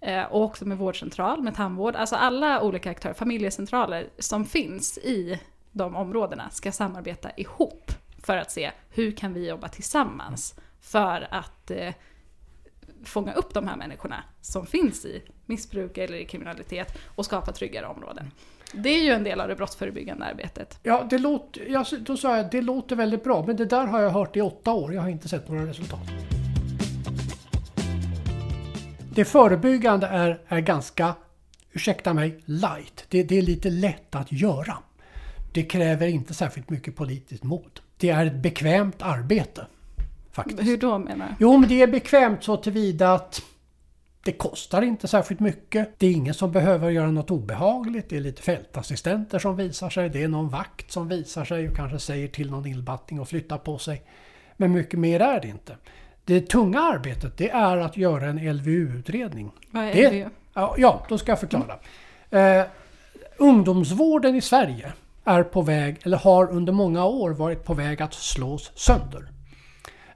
[0.06, 5.39] Eh, och också med vårdcentral, med tandvård, alltså alla olika aktörer, familjecentraler som finns i
[5.72, 11.72] de områdena ska samarbeta ihop för att se hur kan vi jobba tillsammans för att
[11.72, 11.93] eh,
[13.03, 17.86] fånga upp de här människorna som finns i missbruk eller i kriminalitet och skapa tryggare
[17.86, 18.32] områden.
[18.74, 20.80] Det är ju en del av det brottsförebyggande arbetet.
[20.84, 24.01] Ja, det låter, jag, då sa jag det låter väldigt bra, men det där har
[24.01, 24.93] jag hört i åtta år.
[24.93, 26.10] Jag har inte sett några resultat.
[29.16, 31.16] Det förebyggande är, är ganska,
[31.72, 33.05] ursäkta mig, light.
[33.09, 34.78] Det, det är lite lätt att göra.
[35.53, 37.80] Det kräver inte särskilt mycket politiskt mod.
[37.97, 39.68] Det är ett bekvämt arbete.
[40.32, 40.63] Faktiskt.
[40.63, 41.34] Hur då menar du?
[41.39, 43.41] Jo, men det är bekvämt så tillvida att
[44.24, 45.99] det kostar inte särskilt mycket.
[45.99, 48.09] Det är ingen som behöver göra något obehagligt.
[48.09, 50.09] Det är lite fältassistenter som visar sig.
[50.09, 53.57] Det är någon vakt som visar sig och kanske säger till någon illbatting att flytta
[53.57, 54.03] på sig.
[54.57, 55.78] Men mycket mer är det inte.
[56.26, 59.51] Det tunga arbetet det är att göra en LVU-utredning.
[59.71, 60.09] Vad är det?
[60.09, 60.30] LVU?
[60.78, 61.76] Ja, då ska jag förklara.
[62.32, 62.59] Mm.
[62.59, 62.65] Uh,
[63.38, 68.13] ungdomsvården i Sverige är på väg, eller har under många år varit på väg att
[68.13, 69.30] slås sönder.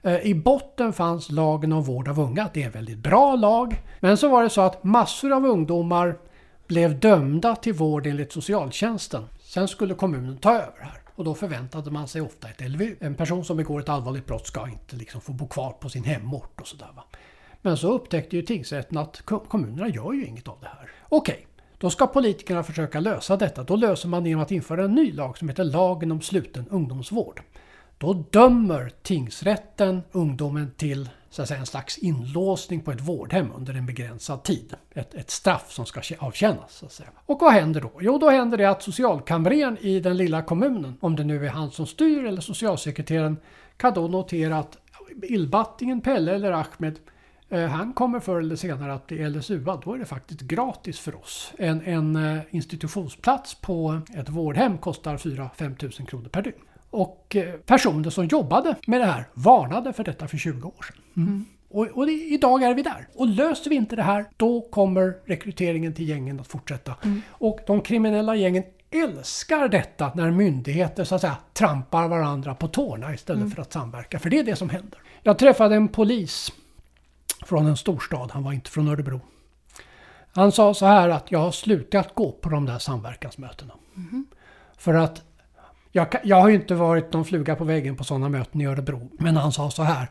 [0.02, 2.48] Eh, I botten fanns lagen om vård av unga.
[2.54, 3.82] Det är en väldigt bra lag.
[4.00, 6.18] Men så var det så att massor av ungdomar
[6.66, 9.26] blev dömda till vård enligt socialtjänsten.
[9.40, 10.99] Sen skulle kommunen ta över här.
[11.20, 12.96] Och då förväntade man sig ofta ett LVU.
[13.00, 16.04] En person som begår ett allvarligt brott ska inte liksom få bo kvar på sin
[16.04, 16.88] hemort och sådär.
[17.62, 20.90] Men så upptäckte ju tingsrätten att kommunerna gör ju inget av det här.
[21.08, 21.46] Okej,
[21.78, 23.62] då ska politikerna försöka lösa detta.
[23.62, 27.42] Då löser man genom att införa en ny lag som heter lagen om sluten ungdomsvård.
[27.98, 33.74] Då dömer tingsrätten ungdomen till så att säga, en slags inlåsning på ett vårdhem under
[33.74, 34.74] en begränsad tid.
[34.94, 36.74] Ett, ett straff som ska avtjänas.
[36.74, 37.08] Så att säga.
[37.26, 37.92] Och vad händer då?
[38.00, 41.70] Jo, då händer det att socialkamrern i den lilla kommunen, om det nu är han
[41.70, 43.36] som styr eller socialsekreteraren,
[43.76, 44.78] kan då notera att
[45.22, 46.98] illbattingen Pelle eller Ahmed
[47.48, 49.80] eh, han kommer förr eller senare att bli LSUA.
[49.84, 51.52] Då är det faktiskt gratis för oss.
[51.58, 56.60] En, en eh, institutionsplats på ett vårdhem kostar 4-5 000 kronor per dygn.
[56.90, 61.02] Och eh, personer som jobbade med det här varnade för detta för 20 år sedan.
[61.16, 61.44] Mm.
[61.68, 63.08] Och, och det, idag är vi där.
[63.14, 66.94] Och löser vi inte det här, då kommer rekryteringen till gängen att fortsätta.
[67.04, 67.22] Mm.
[67.30, 73.14] Och de kriminella gängen älskar detta när myndigheter så att säga trampar varandra på tårna
[73.14, 73.50] istället Mm.
[73.50, 74.18] för att samverka.
[74.18, 74.98] För det är det som händer.
[75.22, 76.52] Jag träffade en polis
[77.46, 79.20] från en storstad, han var inte från Örebro.
[80.32, 83.74] Han sa så här att jag har slutat gå på de där samverkansmötena.
[84.78, 85.22] För att
[85.92, 89.10] jag, jag har ju inte varit någon fluga på väggen på sådana möten i Örebro.
[89.18, 90.10] Men han sa så här.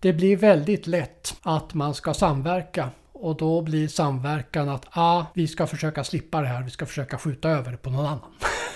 [0.00, 2.90] Det blir väldigt lätt att man ska samverka.
[3.20, 7.18] Och då blir samverkan att ah, vi ska försöka slippa det här, vi ska försöka
[7.18, 8.20] skjuta över det på någon annan.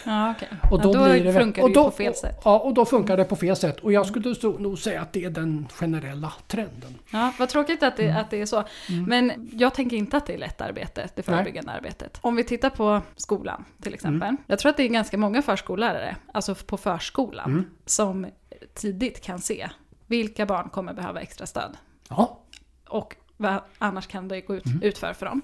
[0.07, 0.49] Ja, okej.
[0.71, 2.41] Och då, ja, då blir det, funkar och det då, på fel sätt.
[2.45, 3.81] Ja, och då funkar det på fel sätt.
[3.81, 6.95] Och jag skulle så, nog säga att det är den generella trenden.
[7.13, 8.17] Ja, vad tråkigt att det, Mm.
[8.21, 8.65] att det är så.
[9.07, 12.19] Men jag tänker inte att det är lätt arbete, det förebyggande arbetet.
[12.21, 14.29] Om vi tittar på skolan till exempel.
[14.29, 14.37] Mm.
[14.47, 17.65] Jag tror att det är ganska många förskollärare, alltså på förskolan, Mm.
[17.87, 18.27] som
[18.75, 19.69] tidigt kan se
[20.07, 21.77] vilka barn kommer behöva extra stöd.
[22.09, 22.41] Ja,
[22.89, 24.83] Och vad annars kan det gå ut, Mm.
[24.83, 25.41] utför för dem.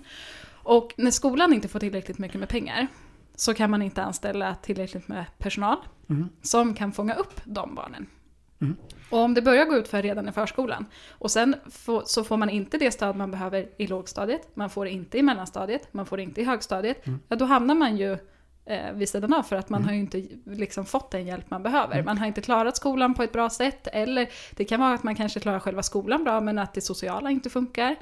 [0.62, 2.86] Och när skolan inte får tillräckligt mycket med pengar
[3.34, 5.76] så kan man inte anställa tillräckligt med personal
[6.10, 6.28] Mm.
[6.42, 8.06] som kan fånga upp de barnen.
[8.60, 8.76] Mm.
[9.10, 12.36] Och om det börjar gå ut för redan i förskolan och sen få, så får
[12.36, 16.06] man inte det stöd man behöver i lågstadiet, man får det inte i mellanstadiet, man
[16.06, 17.20] får det inte i högstadiet, Mm.
[17.28, 18.18] ja då hamnar man ju
[18.70, 21.62] eh, vid sidan av för att man har ju inte liksom fått den hjälp man
[21.62, 21.94] behöver.
[21.94, 22.04] Mm.
[22.04, 25.14] Man har inte klarat skolan på ett bra sätt eller det kan vara att man
[25.14, 27.96] kanske klarar själva skolan bra men att det sociala inte funkar.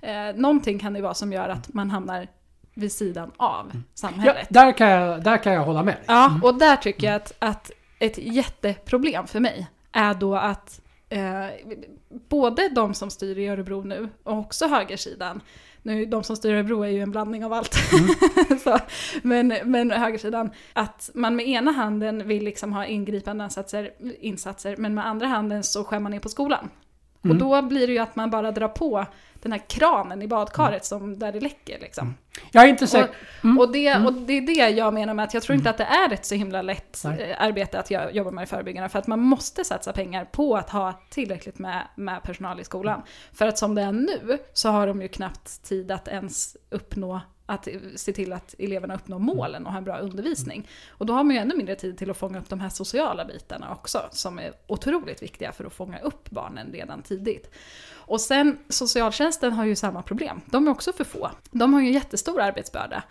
[0.00, 2.28] Eh, någonting kan det vara som gör att man hamnar
[2.74, 3.76] vid sidan av Mm.
[3.76, 4.46] ja samhället.
[4.50, 5.96] där, kan jag, där kan jag hålla med.
[6.06, 11.46] Ja, och där tycker jag att, att ett jätteproblem för mig är då att eh,
[12.28, 15.40] både de som styr i Örebro nu och också högersidan,
[15.82, 17.74] nu de som styr Örebro är ju en blandning av allt,
[18.64, 18.78] så,
[19.22, 24.94] men, men högersidan, att man med ena handen vill liksom ha ingripande insatser, insatser men
[24.94, 26.70] med andra handen så skär man ner på skolan.
[27.22, 29.06] Och då blir det ju att man bara drar på
[29.42, 32.14] den här kranen i badkaret som där det läcker liksom.
[32.52, 33.14] Jag är inte säker.
[33.42, 35.78] Och, och, det, och det är det jag menar med att jag tror inte att
[35.78, 37.30] det är ett så himla lätt Nej.
[37.30, 38.88] eh, arbete att jag jobbar med det förebyggande.
[38.88, 43.02] För att man måste satsa pengar på att ha tillräckligt med, med personal i skolan.
[43.32, 47.20] För att som det är nu så har de ju knappt tid att ens uppnå
[47.50, 50.68] att se till att eleverna uppnår målen och har en bra undervisning.
[50.88, 53.24] Och då har man ju ännu mindre tid till att fånga upp de här sociala
[53.24, 57.50] bitarna också, som är otroligt viktiga för att fånga upp barnen redan tidigt.
[58.10, 60.40] Och sen socialtjänsten har ju samma problem.
[60.46, 61.30] De är också för få.
[61.50, 63.02] De har ju en jättestor arbetsbörda.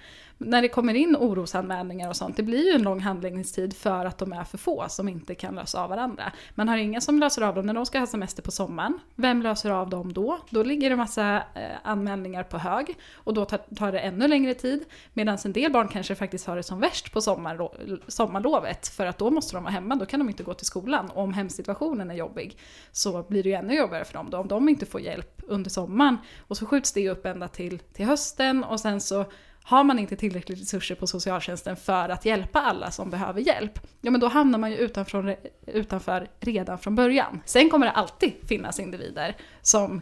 [0.41, 4.17] När det kommer in orosanmälningar och sånt, det blir ju en lång handläggningstid för att
[4.17, 6.31] de är för få som inte kan lösa av varandra.
[6.55, 8.99] Man har inga som löser av dem när de ska ha semester på sommaren.
[9.15, 10.39] Vem löser av dem då?
[10.49, 14.53] Då ligger det massa eh, anmälningar på hög och då tar, tar det ännu längre
[14.53, 14.85] tid.
[15.13, 19.17] Medan en del barn kanske faktiskt har det som värst på sommarlo- sommarlovet för att
[19.17, 21.09] då måste de vara hemma, då kan de inte gå till skolan.
[21.09, 22.57] Och om hemsituationen är jobbig
[22.91, 25.69] så blir det ju ännu jobbigare för dem då om de inte får hjälp under
[25.69, 26.17] sommaren.
[26.47, 29.25] Och så skjuts det upp ända till, till hösten och sen så
[29.69, 34.11] har man inte tillräckligt resurser på socialtjänsten för att hjälpa alla som behöver hjälp, ja
[34.11, 37.41] men då hamnar man ju utanför, utanför redan från början.
[37.45, 40.01] Sen kommer det alltid finnas individer som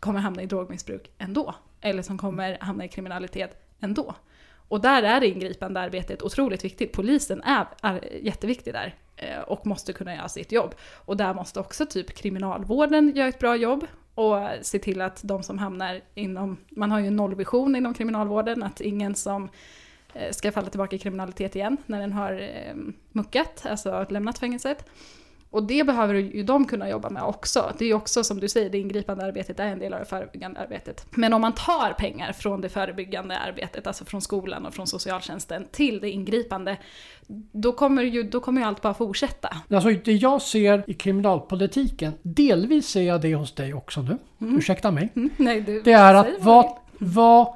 [0.00, 4.14] kommer hamna i drogmissbruk ändå, eller som kommer hamna i kriminalitet ändå.
[4.68, 6.92] Och där är det ingripande arbetet otroligt viktigt.
[6.92, 10.74] Polisen är, är jätteviktig där eh, och måste kunna göra sitt jobb.
[10.92, 13.86] Och där måste också typ kriminalvården göra ett bra jobb
[14.18, 18.62] och se till att de som hamnar inom, man har ju en nollvision inom kriminalvården,
[18.62, 19.48] att ingen som
[20.14, 22.74] eh, ska falla tillbaka i kriminalitet igen när den har eh,
[23.12, 24.84] muckat, alltså lämnat fängelset.
[25.50, 27.72] Och det behöver ju de kunna jobba med också.
[27.78, 30.06] Det är ju också som du säger, det ingripande arbetet är en del av det
[30.06, 31.06] förebyggande arbetet.
[31.10, 35.66] Men om man tar pengar från det förebyggande arbetet, alltså från skolan och från socialtjänsten
[35.70, 36.76] till det ingripande,
[37.52, 39.56] då kommer ju, då kommer ju allt bara fortsätta.
[39.70, 44.18] Alltså det jag ser i kriminalpolitiken, delvis ser jag det hos dig också nu.
[44.38, 45.12] Ursäkta mig.
[45.16, 47.54] Mm, nej, du, Det är att vad, vad,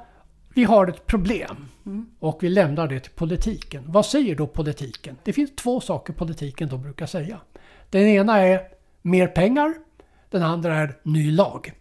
[0.53, 2.05] vi har ett problem Mm.
[2.19, 3.83] och vi lämnar det till politiken.
[3.87, 5.17] Vad säger då politiken?
[5.23, 7.39] Det finns två saker politiken då brukar säga.
[7.93, 8.61] Den ena är
[9.01, 9.73] mer pengar,
[10.29, 11.73] den andra är ny lag.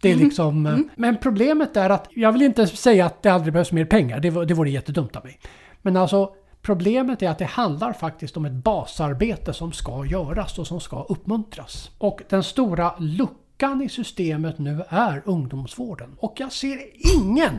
[0.00, 0.24] Det är Mm.
[0.24, 3.84] liksom, eh, Men problemet är att, jag vill inte säga att det aldrig behövs mer
[3.84, 5.38] pengar, det, det vore jättedumt av mig.
[5.82, 10.66] Men alltså Problemet är att det handlar faktiskt om ett basarbete som ska göras och
[10.66, 11.90] som ska uppmuntras.
[11.98, 16.16] Och den stora luckan i systemet nu är ungdomsvården.
[16.18, 16.78] Och jag ser
[17.16, 17.52] ingen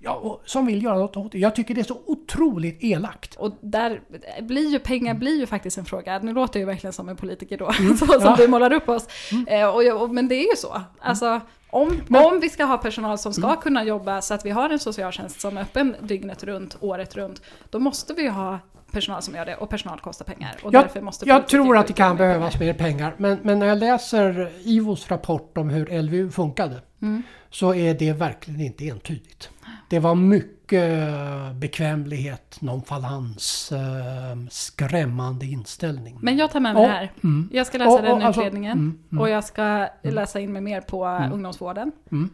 [0.00, 1.38] ja, som vill göra något åt det.
[1.38, 3.34] Jag tycker det är så otroligt elakt.
[3.34, 4.00] Och där
[4.40, 6.18] blir ju pengar blir ju faktiskt en fråga.
[6.18, 8.20] Nu låter jag ju verkligen som en politiker då, så som Mm.
[8.22, 8.26] Ja.
[8.26, 8.36] Mm.
[8.36, 9.06] du målar upp oss.
[9.46, 10.82] Eh, och, jag- och, men det är ju så.
[11.00, 11.40] Alltså,
[11.70, 14.78] om, om vi ska ha personal som ska kunna jobba så att vi har en
[14.78, 18.58] socialtjänst som är öppen dygnet runt, året runt, då måste vi ju ha
[18.92, 20.56] personal som gör det och personal kostar pengar.
[20.62, 22.28] Och Jag, därför måste jag tror att det kan pengar.
[22.34, 23.14] behövas mer pengar.
[23.16, 27.22] Men, men när jag läser IVOs rapport om hur LVU funkade Mm.
[27.50, 29.50] så är det verkligen inte entydigt.
[29.90, 36.18] Det var mycket eh, bekvämlighet, nonchalans, eh, skrämmande inställning.
[36.22, 37.12] Men jag tar med mig Och- det här.
[37.24, 37.48] mm.
[37.52, 39.20] Jag ska läsa Och- och den alltså- utredningen mm, mm.
[39.22, 41.92] och jag ska läsa in mig mer på ungdomsvården.
[42.12, 42.30] Mm.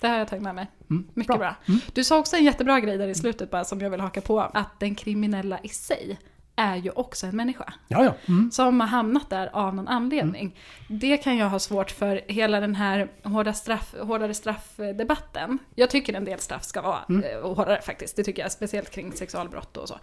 [0.00, 0.66] Det här har jag tagit med mig.
[0.90, 1.56] Mm, Mycket bra.
[1.92, 4.40] Du sa också en jättebra grej där i slutet bara som jag vill haka på.
[4.40, 6.18] Att den kriminella i sig
[6.56, 7.72] är ju också en människa.
[7.88, 8.14] Ja, ja.
[8.28, 8.50] Mm.
[8.50, 10.56] Som har hamnat där av någon anledning.
[10.88, 15.58] Det kan jag ha svårt för hela den här hårda straff, hårdare straffdebatten.
[15.74, 17.22] Jag tycker en del straff ska vara Mm.
[17.24, 18.16] eh, hårdare faktiskt.
[18.16, 19.98] Det tycker jag, speciellt kring sexualbrott och så.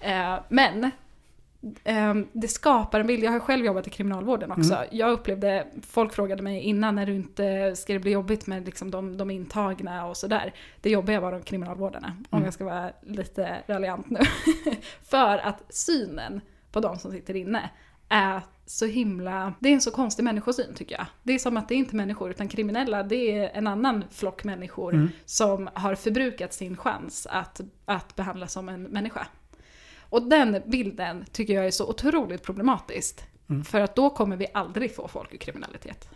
[0.00, 0.90] Eh, men
[2.32, 3.24] det skapar en bild.
[3.24, 4.74] Jag har själv jobbat i kriminalvården också.
[4.74, 4.88] Mm.
[4.90, 8.90] Jag upplevde, folk frågade mig innan när du inte, ska det bli jobbigt med liksom
[8.90, 10.54] de, de intagna och sådär.
[10.80, 12.44] Det jobbiga var de kriminalvårdarna, om Mm.
[12.44, 14.20] jag ska vara lite raljant nu.
[15.10, 16.40] För att synen
[16.72, 17.70] på de som sitter inne
[18.08, 19.52] är så himla...
[19.60, 21.06] Det är en så konstig människosyn tycker jag.
[21.22, 24.44] Det är som att det är inte människor utan kriminella, det är en annan flock
[24.44, 25.08] människor Mm.
[25.24, 29.26] som har förbrukat sin chans att, att behandlas som en människa.
[30.10, 33.24] Och den bilden tycker jag är så otroligt problematiskt.
[33.50, 33.64] Mm.
[33.64, 36.08] För att då kommer vi aldrig få folk ur kriminalitet.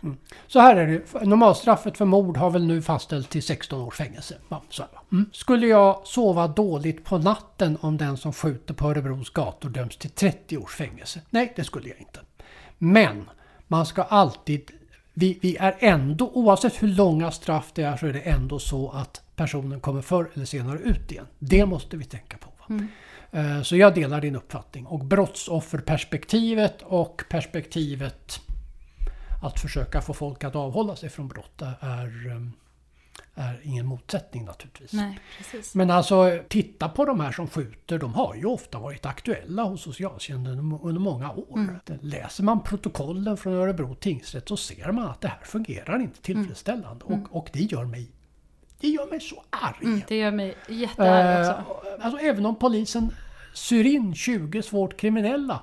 [0.47, 1.25] Så här är det.
[1.25, 4.37] Normalstraffet för mord har väl nu fastställts till 16 års fängelse.
[4.49, 4.61] Ja,
[5.11, 5.29] mm.
[5.33, 10.09] Skulle jag sova dåligt på natten om den som skjuter på Örebros gator döms till
[10.09, 11.21] 30 års fängelse?
[11.29, 12.19] Nej, det skulle jag inte.
[12.77, 13.29] Men
[13.67, 14.71] man ska alltid...
[15.15, 18.89] Vi, vi är ändå, oavsett hur långa straff det är, så är det ändå så
[18.89, 21.27] att personen kommer förr eller senare ut igen.
[21.39, 22.49] Det måste vi tänka på.
[23.33, 24.85] Eh, Så jag delar din uppfattning.
[24.85, 28.39] Och brottsofferperspektivet och perspektivet
[29.43, 32.51] att försöka få folk att avhålla sig från brott är, ehm,
[33.35, 34.93] är ingen motsättning naturligtvis.
[34.93, 35.19] Nej.
[35.73, 37.99] Men alltså titta på de här som skjuter.
[37.99, 41.57] De har ju ofta varit aktuella hos socialtjänsten under- många år.
[41.57, 41.75] Mm.
[42.01, 47.05] Läser man protokollen från Örebro tingsrätt så ser man att det här fungerar inte tillfredsställande.
[47.05, 48.11] Och, och det gör mig
[48.79, 49.75] det gör mig så arg.
[49.83, 51.77] Mm, det gör mig jättearg Eh, också.
[52.01, 53.11] alltså även om polisen
[53.53, 55.61] syr in 20 svårt kriminella.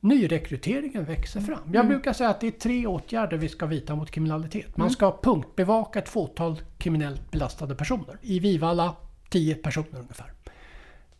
[0.00, 1.58] Nyrekryteringen växer fram.
[1.66, 1.88] Jag Mm.
[1.88, 4.76] brukar säga att det är tre åtgärder vi ska vidta mot kriminalitet.
[4.76, 8.18] Man ska punktbevaka ett fåtal kriminellt belastade personer.
[8.22, 8.94] I Vivalla
[9.30, 10.32] 10 personer ungefär.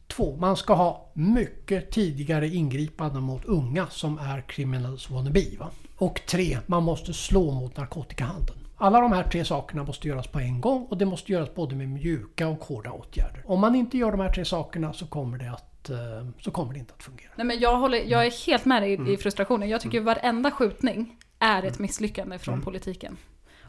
[0.07, 5.41] Två, man ska ha mycket tidigare ingripanden mot unga som är criminals wannabe.
[5.59, 5.71] Va?
[5.97, 8.59] Och tre, man måste slå mot narkotikahandeln.
[8.77, 11.77] Alla de här tre sakerna måste göras på en gång och det måste göras både
[11.77, 13.43] med mjuka och hårda åtgärder.
[13.47, 15.97] Om man inte gör de här tre sakerna så kommer det, att, eh,
[16.41, 17.31] så kommer det inte att fungera.
[17.37, 19.13] Nej, men jag, håller, jag är helt med dig Mm.
[19.13, 19.69] i frustrationen.
[19.69, 22.65] Jag tycker varenda skjutning är ett misslyckande från Mm.
[22.65, 23.17] politiken.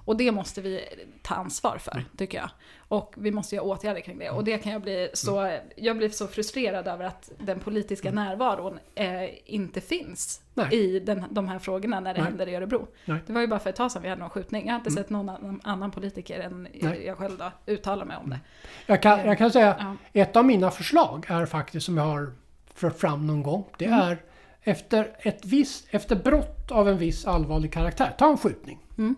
[0.08, 0.82] Och det måste vi
[1.22, 2.04] ta ansvar för, Mm.
[2.18, 2.50] tycker jag.
[2.88, 4.30] Och vi måste göra åtgärder kring det.
[4.30, 5.40] Och det kan jag bli så...
[5.40, 5.62] Mm.
[5.76, 10.76] Jag blir så frustrerad över att den politiska närvaron eh, inte finns Nej.
[10.76, 12.30] i den, de här frågorna när det Nej.
[12.30, 12.78] händer i Örebro.
[13.06, 13.16] Nej.
[13.16, 13.22] Mm.
[13.28, 14.66] Det var ju bara för ett tag sedan vi hade någon skjutning.
[14.66, 17.06] Jag har inte sett någon annan, annan politiker än Nej.
[17.06, 18.40] jag själv då uttala mig om det.
[18.86, 19.96] Jag kan, jag kan säga Ja.
[20.22, 22.32] ett av mina förslag är faktiskt som jag har
[22.74, 23.66] fört fram någon gång.
[23.78, 24.00] Det Mm.
[24.00, 24.18] är
[24.62, 28.80] efter, ett visst, efter brott av en viss allvarlig karaktär, ta en skjutning.
[28.98, 29.16] Mm.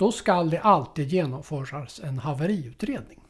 [0.00, 3.20] Då skall det alltid genomföras en haveriutredning.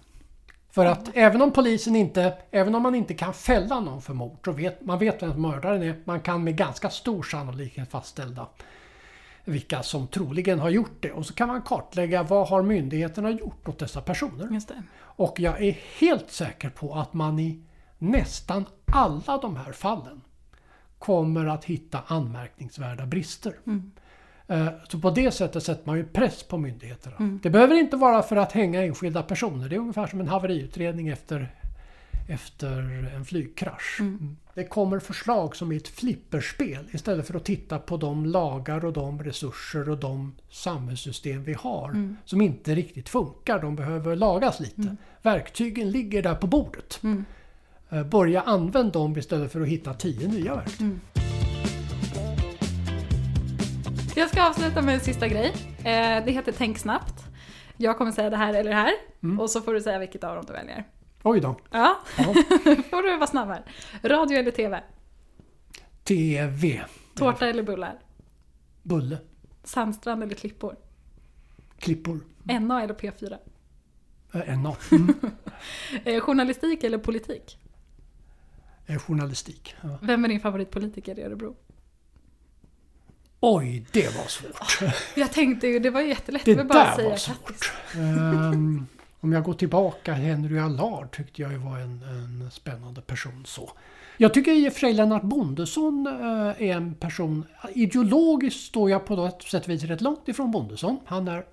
[0.70, 4.38] För att även om polisen inte, även om man inte kan fälla någon för mord,
[4.44, 6.02] så vet man vet vem mördaren är.
[6.04, 8.48] Man kan med ganska stor sannolikhet fastställa
[9.44, 11.12] vilka som troligen har gjort det.
[11.12, 14.62] Och så kan man kartlägga vad har myndigheterna gjort åt dessa personer.
[15.00, 17.62] Och jag är helt säker på att man i
[17.98, 20.20] nästan alla de här fallen
[20.98, 23.54] kommer att hitta anmärkningsvärda brister.
[23.66, 23.72] Eh,
[24.88, 27.38] Så på det sättet sätter man ju press på myndigheterna.
[27.42, 29.68] Det behöver inte vara för att hänga enskilda personer.
[29.68, 31.54] Det är ungefär som en haveriutredning efter,
[32.28, 32.78] efter
[33.16, 33.96] en flygkrasch.
[34.00, 34.36] Mm.
[34.54, 38.92] Det kommer förslag som är ett flipperspel istället för att titta på de lagar och
[38.92, 43.62] de resurser och de samhällssystem vi har som inte riktigt funkar.
[43.62, 44.96] De behöver lagas lite.
[45.22, 47.00] Verktygen ligger där på bordet.
[47.90, 50.88] Eh, Börja använda dem istället för att hitta tio nya verktyg.
[54.16, 55.52] Jag ska avsluta med en sista grej.
[55.78, 57.24] Eh, det heter Tänk snabbt.
[57.76, 58.92] Jag kommer säga det här eller det här.
[59.22, 59.40] Mm.
[59.40, 60.84] Och så får du säga vilket av dem du väljer.
[61.22, 61.56] Oj då.
[61.70, 62.24] Ja, Ja.
[62.90, 63.64] får du vara snabb här.
[64.02, 64.82] Radio eller TV?
[66.04, 66.80] TV.
[67.14, 67.98] Tårta eller bullar?
[68.82, 69.18] Bulle.
[69.64, 70.76] Sandstrand eller klippor?
[71.78, 72.20] Klippor.
[72.42, 73.38] NA eller P4?
[74.32, 74.76] Eh, NA.
[74.92, 75.14] Mm.
[76.04, 77.58] Eh, journalistik eller politik?
[78.86, 79.74] Eh, Journalistik.
[79.80, 79.98] Ja.
[80.02, 81.56] Vem är din favoritpolitiker i Örebro?
[83.40, 84.92] Oj, det var svårt.
[85.16, 86.44] Jag tänkte ju, det var jättelätt.
[86.44, 87.72] Det bara där säga var svårt.
[87.94, 88.86] Ehm,
[89.20, 93.70] Om jag går tillbaka, Henry Allard tyckte jag var en, en spännande person så.
[94.16, 99.06] Jag tycker i och för sig Lennart Bondesson eh, är en person, ideologiskt står jag
[99.06, 101.00] på något sätt vis rätt långt ifrån Bondesson.
[101.06, 101.44] Han är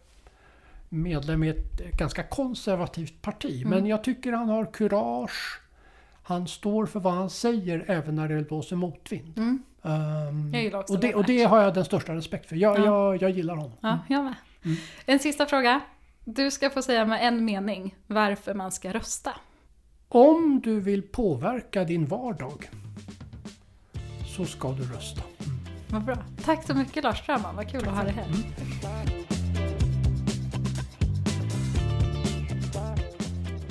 [0.90, 3.62] medlem i ett ganska konservativt parti.
[3.62, 3.70] Mm.
[3.70, 5.62] Men jag tycker han har kurage.
[6.24, 9.38] Han står för vad han säger även när det blåser motvind.
[9.38, 9.64] Mm.
[9.88, 12.56] Um, jag gillar också och det, och det har jag den största respekt för.
[12.56, 12.86] Jag, ja.
[12.86, 13.72] jag, jag gillar honom.
[13.82, 14.36] Ja, jag med.
[14.66, 14.78] Mm.
[15.06, 15.82] En sista fråga.
[16.26, 19.34] Du ska få säga med en mening varför man ska rösta.
[20.10, 22.70] Om du vill påverka din vardag
[24.36, 25.22] så ska du rösta.
[25.46, 25.58] Mm.
[25.90, 26.18] Vad bra.
[26.44, 28.26] Tack så mycket Lars Strömman, vad kul att ha dig här.
[28.26, 29.37] Mm.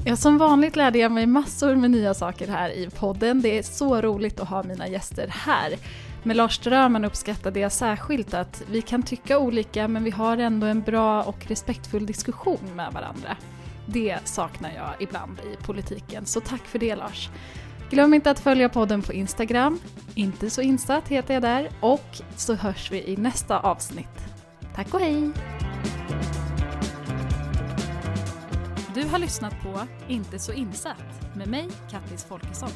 [0.08, 3.42] Ja, som vanligt lärde jag mig massor med nya saker här i podden.
[3.42, 5.74] Det är så roligt att ha mina gäster här.
[6.22, 10.66] Med Lars Strömman uppskattade jag särskilt att vi kan tycka olika men vi har ändå
[10.66, 13.36] en bra och respektfull diskussion med varandra.
[13.86, 17.30] Det saknar jag ibland i politiken, så tack för det Lars.
[17.90, 19.78] Glöm inte att följa podden på Instagram,
[20.14, 24.24] inte så insatt heter jag där, och så hörs vi i nästa avsnitt.
[24.74, 25.32] Tack och hej!
[28.96, 32.70] Du har lyssnat på Inte så insatt med mig, Kattis Folkesson.